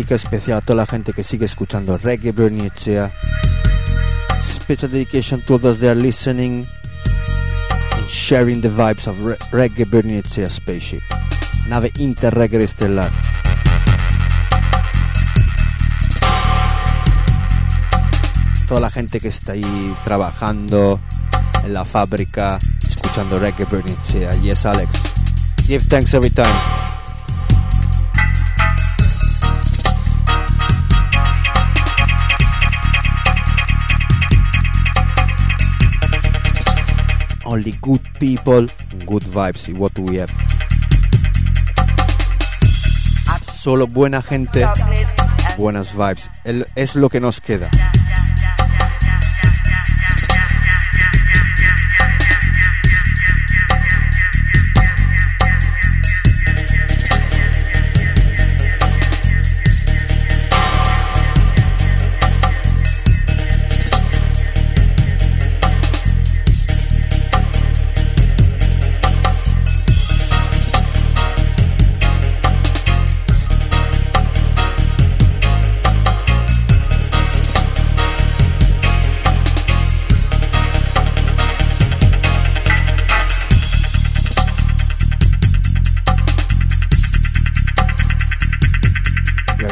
Dedica 0.00 0.14
especial 0.14 0.56
a 0.56 0.60
toda 0.62 0.76
la 0.76 0.86
gente 0.86 1.12
que 1.12 1.22
sigue 1.22 1.44
escuchando 1.44 1.98
Reggae 1.98 2.32
Bernicea. 2.32 3.12
Special 4.42 4.90
dedication 4.90 5.42
to 5.42 5.58
those 5.58 5.78
that 5.80 5.90
are 5.90 5.94
listening 6.00 6.66
and 7.92 8.08
sharing 8.08 8.62
the 8.62 8.70
vibes 8.70 9.06
of 9.06 9.22
Re- 9.22 9.36
Reggae 9.52 9.84
Bernicea 9.84 10.48
Spaceship. 10.48 11.02
Nave 11.68 11.92
interreggae 11.98 12.64
estelar. 12.64 13.10
Toda 18.66 18.80
la 18.80 18.88
gente 18.90 19.20
que 19.20 19.28
está 19.28 19.52
ahí 19.52 19.94
trabajando 20.02 20.98
en 21.62 21.74
la 21.74 21.84
fábrica, 21.84 22.58
escuchando 22.88 23.38
Reggae 23.38 23.66
Bernicea. 23.66 24.34
Yes, 24.36 24.64
Alex. 24.64 24.88
Give 25.66 25.84
thanks 25.84 26.14
every 26.14 26.30
time. 26.30 26.48
Only 37.70 37.78
good 37.80 38.00
people, 38.18 38.66
good 39.06 39.22
vibes. 39.24 39.68
Y 39.68 39.72
what 39.72 39.92
do 39.94 40.02
we 40.02 40.16
have? 40.18 40.30
Solo 43.52 43.86
buena 43.86 44.22
gente, 44.22 44.66
buenas 45.58 45.92
vibes. 45.94 46.30
El- 46.44 46.66
es 46.76 46.96
lo 46.96 47.08
que 47.10 47.20
nos 47.20 47.40
queda. 47.40 47.70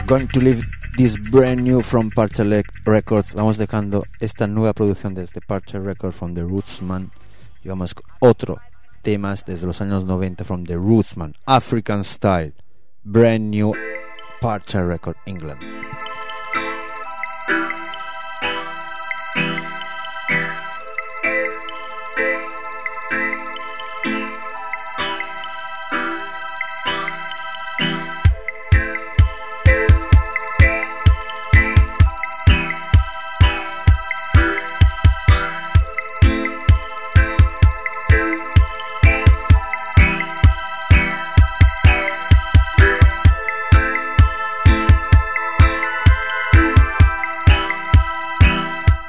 Going 0.07 0.29
to 0.29 0.41
leave 0.41 0.67
this 0.97 1.17
brand 1.17 1.63
new 1.63 1.83
from 1.83 2.11
Parcher 2.11 2.45
Records. 2.85 3.33
Vamos 3.35 3.57
dejando 3.57 4.05
esta 4.21 4.47
nueva 4.47 4.73
producción 4.73 5.15
desde 5.15 5.41
Parcher 5.41 5.83
Records 5.83 6.17
from 6.17 6.35
The 6.35 6.43
Rootsman. 6.43 7.11
Y 7.65 7.69
vamos 7.69 7.95
con 7.95 8.05
otro 8.21 8.59
temas 9.03 9.45
desde 9.45 9.67
los 9.67 9.81
años 9.81 10.05
90 10.05 10.45
from 10.45 10.65
The 10.65 10.77
Rootsman. 10.77 11.35
African 11.47 12.05
Style. 12.05 12.55
Brand 13.05 13.51
new 13.51 13.73
Parcher 14.41 14.87
Record 14.87 15.17
England. 15.27 15.61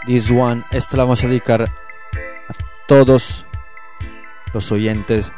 This 0.10 0.32
one, 0.32 0.64
esta 0.72 0.98
la 0.98 1.04
vamos 1.04 1.24
a 1.24 1.28
dedicar 1.28 1.62
a 1.62 1.68
todos 2.88 3.46
los 4.52 4.72
oyentes, 4.72 5.32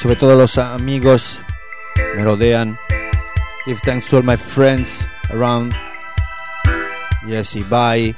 sobre 0.00 0.16
todo 0.16 0.34
los 0.34 0.58
amigos 0.58 1.38
me 2.16 2.24
rodean. 2.24 2.76
Give 3.64 3.78
thanks 3.84 4.06
to 4.06 4.16
all 4.16 4.24
my 4.24 4.36
friends 4.36 5.06
around. 5.30 5.72
Jesse 7.28 7.62
Bye, 7.62 8.16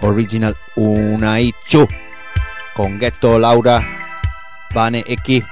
Original 0.00 0.56
Unaichu, 0.74 1.86
con 2.74 2.98
Ghetto 2.98 3.38
Laura, 3.38 3.80
Bane 4.74 5.04
X. 5.06 5.44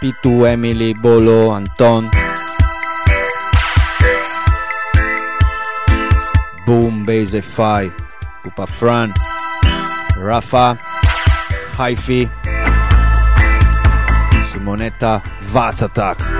Pitu, 0.00 0.44
Emily, 0.44 0.92
Bolo, 0.92 1.54
Anton. 1.54 2.19
Bombay 7.00 7.24
Zephi, 7.24 7.90
Upafran, 8.44 9.14
Rafa, 10.18 10.76
Haifi, 11.72 12.28
Simonetta, 14.50 15.22
Vasatak. 15.50 16.39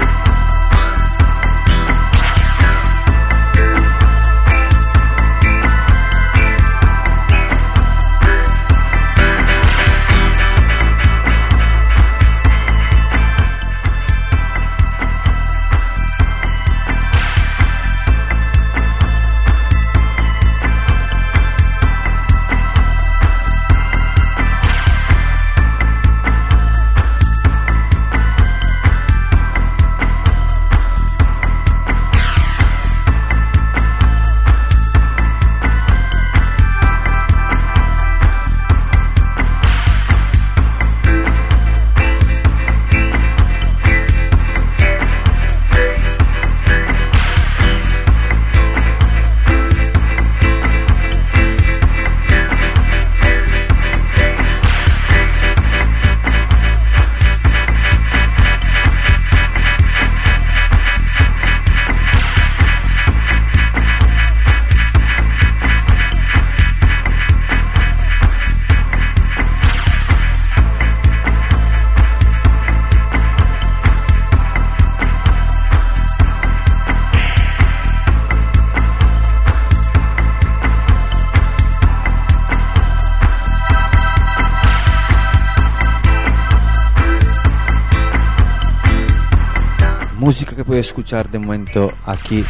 Música 90.31 90.55
que 90.55 90.65
puedes 90.65 90.87
escuchar 90.87 91.29
de 91.29 91.41
momento 91.41 91.93
aquí 92.07 92.45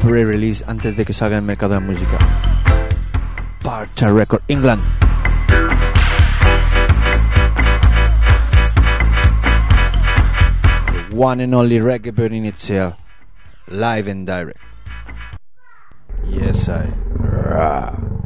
pre-release 0.00 0.62
antes 0.68 0.96
de 0.96 1.04
que 1.04 1.12
salga 1.12 1.36
el 1.36 1.42
mercado 1.42 1.74
la 1.74 1.80
música. 1.80 2.16
Parcha 3.64 4.12
Record 4.12 4.42
England. 4.46 4.80
One 11.12 11.42
and 11.42 11.52
only 11.52 11.80
reggae 11.80 12.14
bird 12.14 12.32
in 12.32 12.44
itself 12.44 12.94
live 13.66 14.06
and 14.06 14.24
direct. 14.24 14.60
Yes 16.30 16.68
I. 16.68 16.86
Rah. 17.18 18.21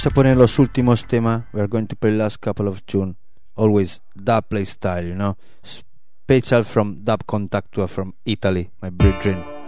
Vamos 0.00 0.12
a 0.12 0.14
poner 0.14 0.36
los 0.38 0.58
últimos 0.58 1.06
temas. 1.06 1.44
We're 1.52 1.68
going 1.68 1.86
to 1.88 1.94
play 1.94 2.12
last 2.12 2.38
couple 2.38 2.68
of 2.68 2.80
June. 2.86 3.16
Always 3.54 4.00
dub 4.14 4.48
play 4.48 4.64
style, 4.64 5.06
you 5.06 5.14
know. 5.14 5.36
Special 5.62 6.64
from 6.64 7.04
Dub 7.04 7.26
Contactua 7.26 7.86
from 7.86 8.14
Italy, 8.24 8.70
my 8.80 8.88
brethren. 8.88 9.59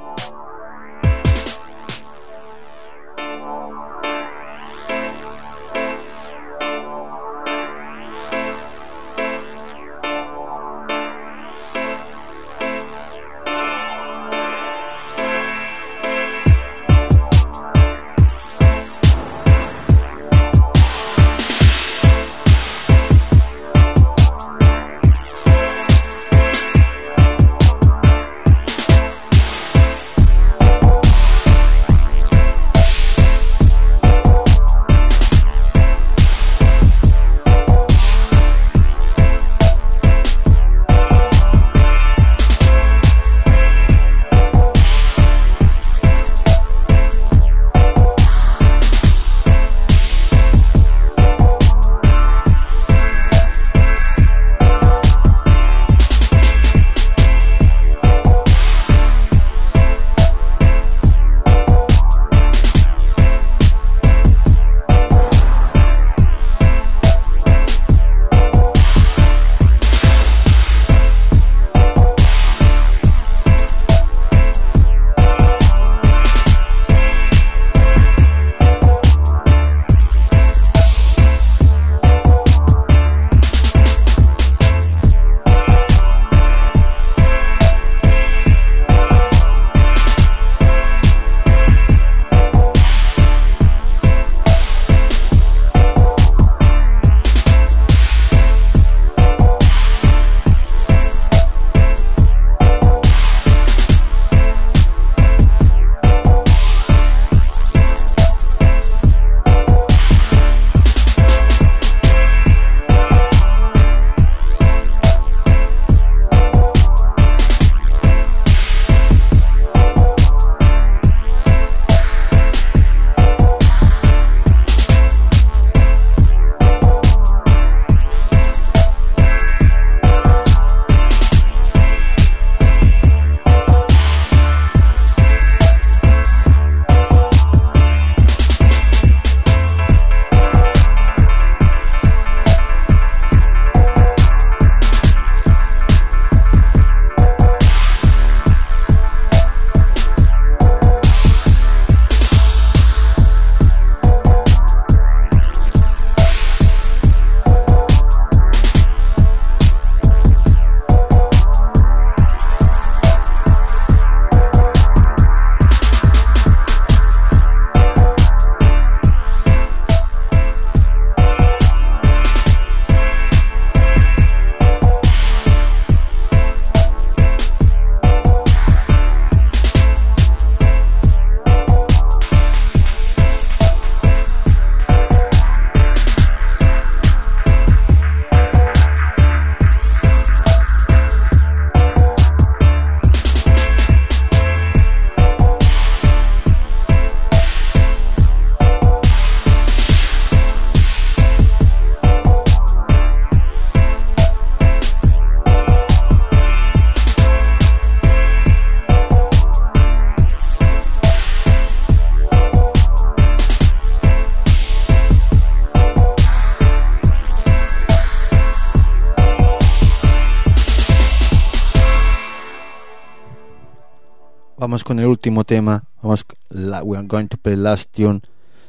Último 225.22 225.44
tema. 225.44 225.84
Vamos, 226.02 226.26
la, 226.50 226.82
we 226.82 226.98
are 226.98 227.06
going 227.06 227.28
to 227.28 227.36
play 227.36 227.54
last 227.54 227.88
tune. 227.92 228.22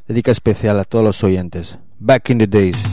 Dedica 0.07 0.31
especial 0.31 0.79
a 0.79 0.83
todos 0.83 1.03
los 1.03 1.23
oyentes. 1.23 1.79
Back 1.99 2.29
in 2.29 2.37
the 2.37 2.45
days. 2.45 2.92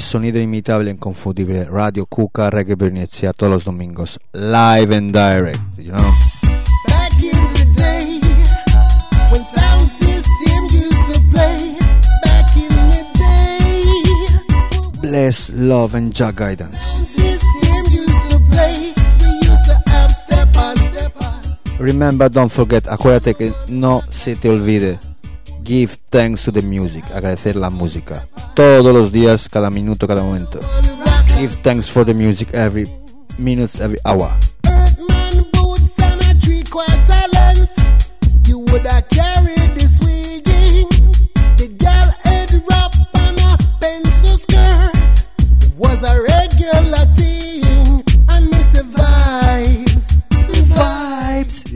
El 0.00 0.06
sonido 0.06 0.40
imitable, 0.40 0.90
inconfundible. 0.90 1.66
Radio 1.66 2.06
Cuca, 2.06 2.48
Reggae 2.48 2.74
Bernicea, 2.74 3.34
todos 3.34 3.52
los 3.52 3.64
domingos. 3.66 4.18
Live 4.32 4.96
and 4.96 5.12
direct, 5.12 5.60
you 5.76 5.92
know. 5.92 6.10
Back 6.88 7.12
in 7.22 7.30
the 7.52 7.66
day, 7.76 8.18
when 9.30 9.44
sound 9.44 9.90
system 9.90 10.64
used 10.70 11.12
to 11.12 11.20
play. 11.30 11.76
Back 12.24 12.56
in 12.56 12.70
the 12.88 13.04
day, 13.18 15.00
Bless, 15.02 15.50
love 15.50 15.94
and 15.94 16.14
Jah 16.14 16.32
guidance. 16.32 16.78
Remember, 21.78 22.30
don't 22.30 22.50
forget, 22.50 22.88
acuérdate 22.88 23.34
que 23.34 23.52
no 23.68 24.00
se 24.10 24.34
te 24.34 24.48
olvide. 24.48 24.98
Give 25.64 25.96
thanks 26.10 26.44
to 26.44 26.52
the 26.52 26.62
music, 26.62 27.04
agradecer 27.14 27.56
la 27.56 27.70
música. 27.70 28.26
Todos 28.54 28.92
los 28.92 29.12
días, 29.12 29.48
cada 29.48 29.70
minuto, 29.70 30.06
cada 30.06 30.22
momento. 30.22 30.58
Give 31.38 31.54
thanks 31.62 31.88
for 31.88 32.04
the 32.04 32.14
music 32.14 32.48
every 32.52 32.88
minute, 33.38 33.70
every 33.80 33.98
hour. 34.04 34.30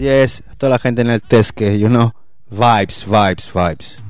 Yes, 0.05 0.43
toda 0.59 0.69
la 0.69 0.79
gente 0.79 1.01
en 1.01 1.09
el 1.09 1.23
test 1.23 1.53
que, 1.53 1.79
you 1.79 1.89
know. 1.89 2.13
Vibes, 2.51 3.05
vibes, 3.05 3.47
vibes. 3.47 4.04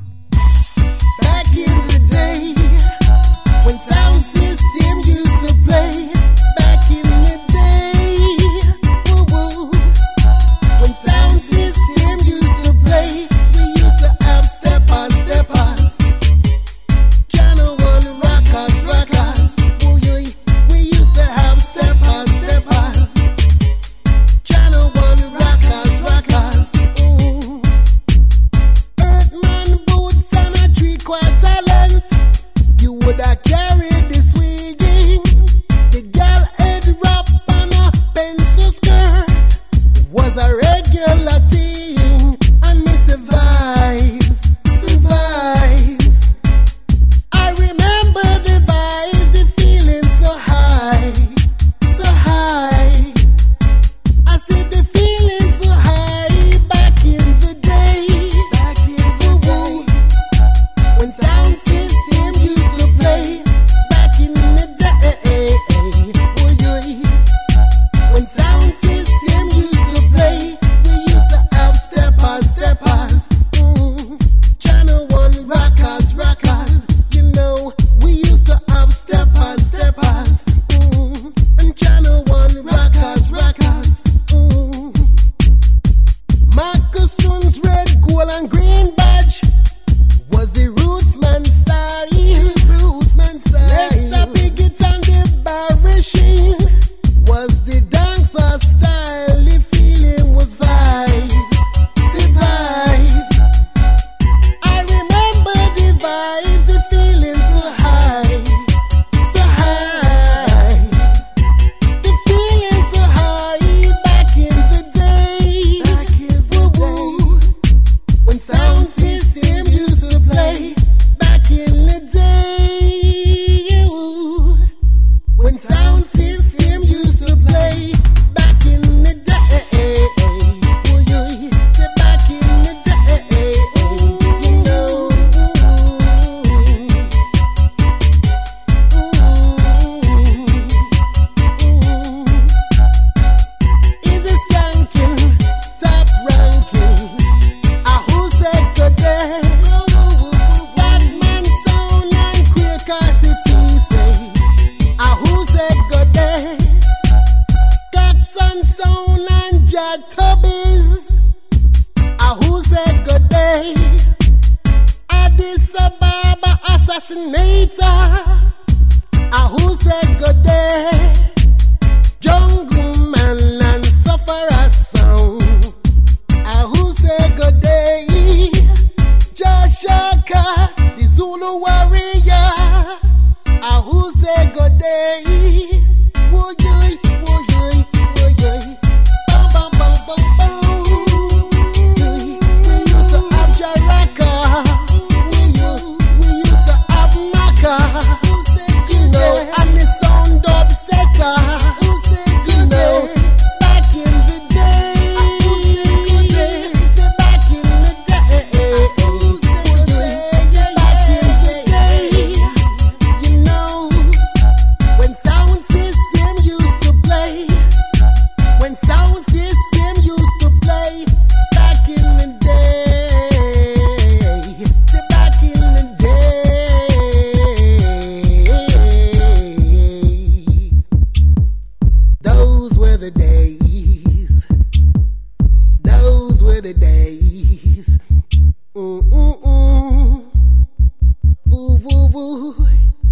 woo, 241.55 241.78
woo, 241.82 242.06
woo, 242.12 242.66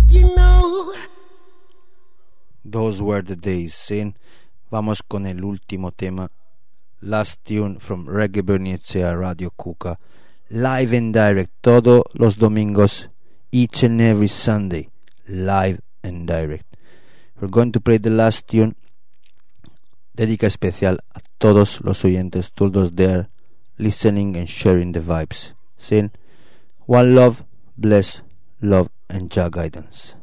you 0.06 0.23
know. 0.35 0.94
Those 2.64 3.01
were 3.01 3.23
the 3.23 3.36
days, 3.36 3.74
sin. 3.74 4.16
Vamos 4.70 5.02
con 5.02 5.27
el 5.27 5.44
último 5.44 5.93
tema. 5.93 6.31
Last 7.01 7.44
tune 7.44 7.78
from 7.78 8.06
Reggae 8.06 8.43
Bernicea 8.43 9.16
Radio 9.19 9.51
Cuca. 9.51 9.98
Live 10.51 10.93
and 10.93 11.12
direct 11.14 11.51
todos 11.62 12.02
los 12.14 12.36
domingos, 12.36 13.09
each 13.51 13.82
and 13.82 14.01
every 14.01 14.28
Sunday. 14.28 14.89
Live 15.28 15.81
and 16.02 16.27
direct. 16.27 16.77
We're 17.40 17.48
going 17.48 17.73
to 17.73 17.81
play 17.81 17.98
the 17.98 18.10
last 18.10 18.47
tune. 18.47 18.77
Dedica 20.14 20.47
especial 20.47 20.98
a 21.14 21.20
todos 21.39 21.81
los 21.82 22.05
oyentes, 22.05 22.52
todos 22.52 22.94
there, 22.94 23.28
listening 23.78 24.36
and 24.36 24.48
sharing 24.48 24.93
the 24.93 25.01
vibes. 25.01 25.55
Sin. 25.77 26.12
One 26.86 27.14
love, 27.14 27.44
bless, 27.77 28.23
love, 28.63 28.89
and 29.11 29.31
Jah 29.31 29.51
guidance. 29.51 30.15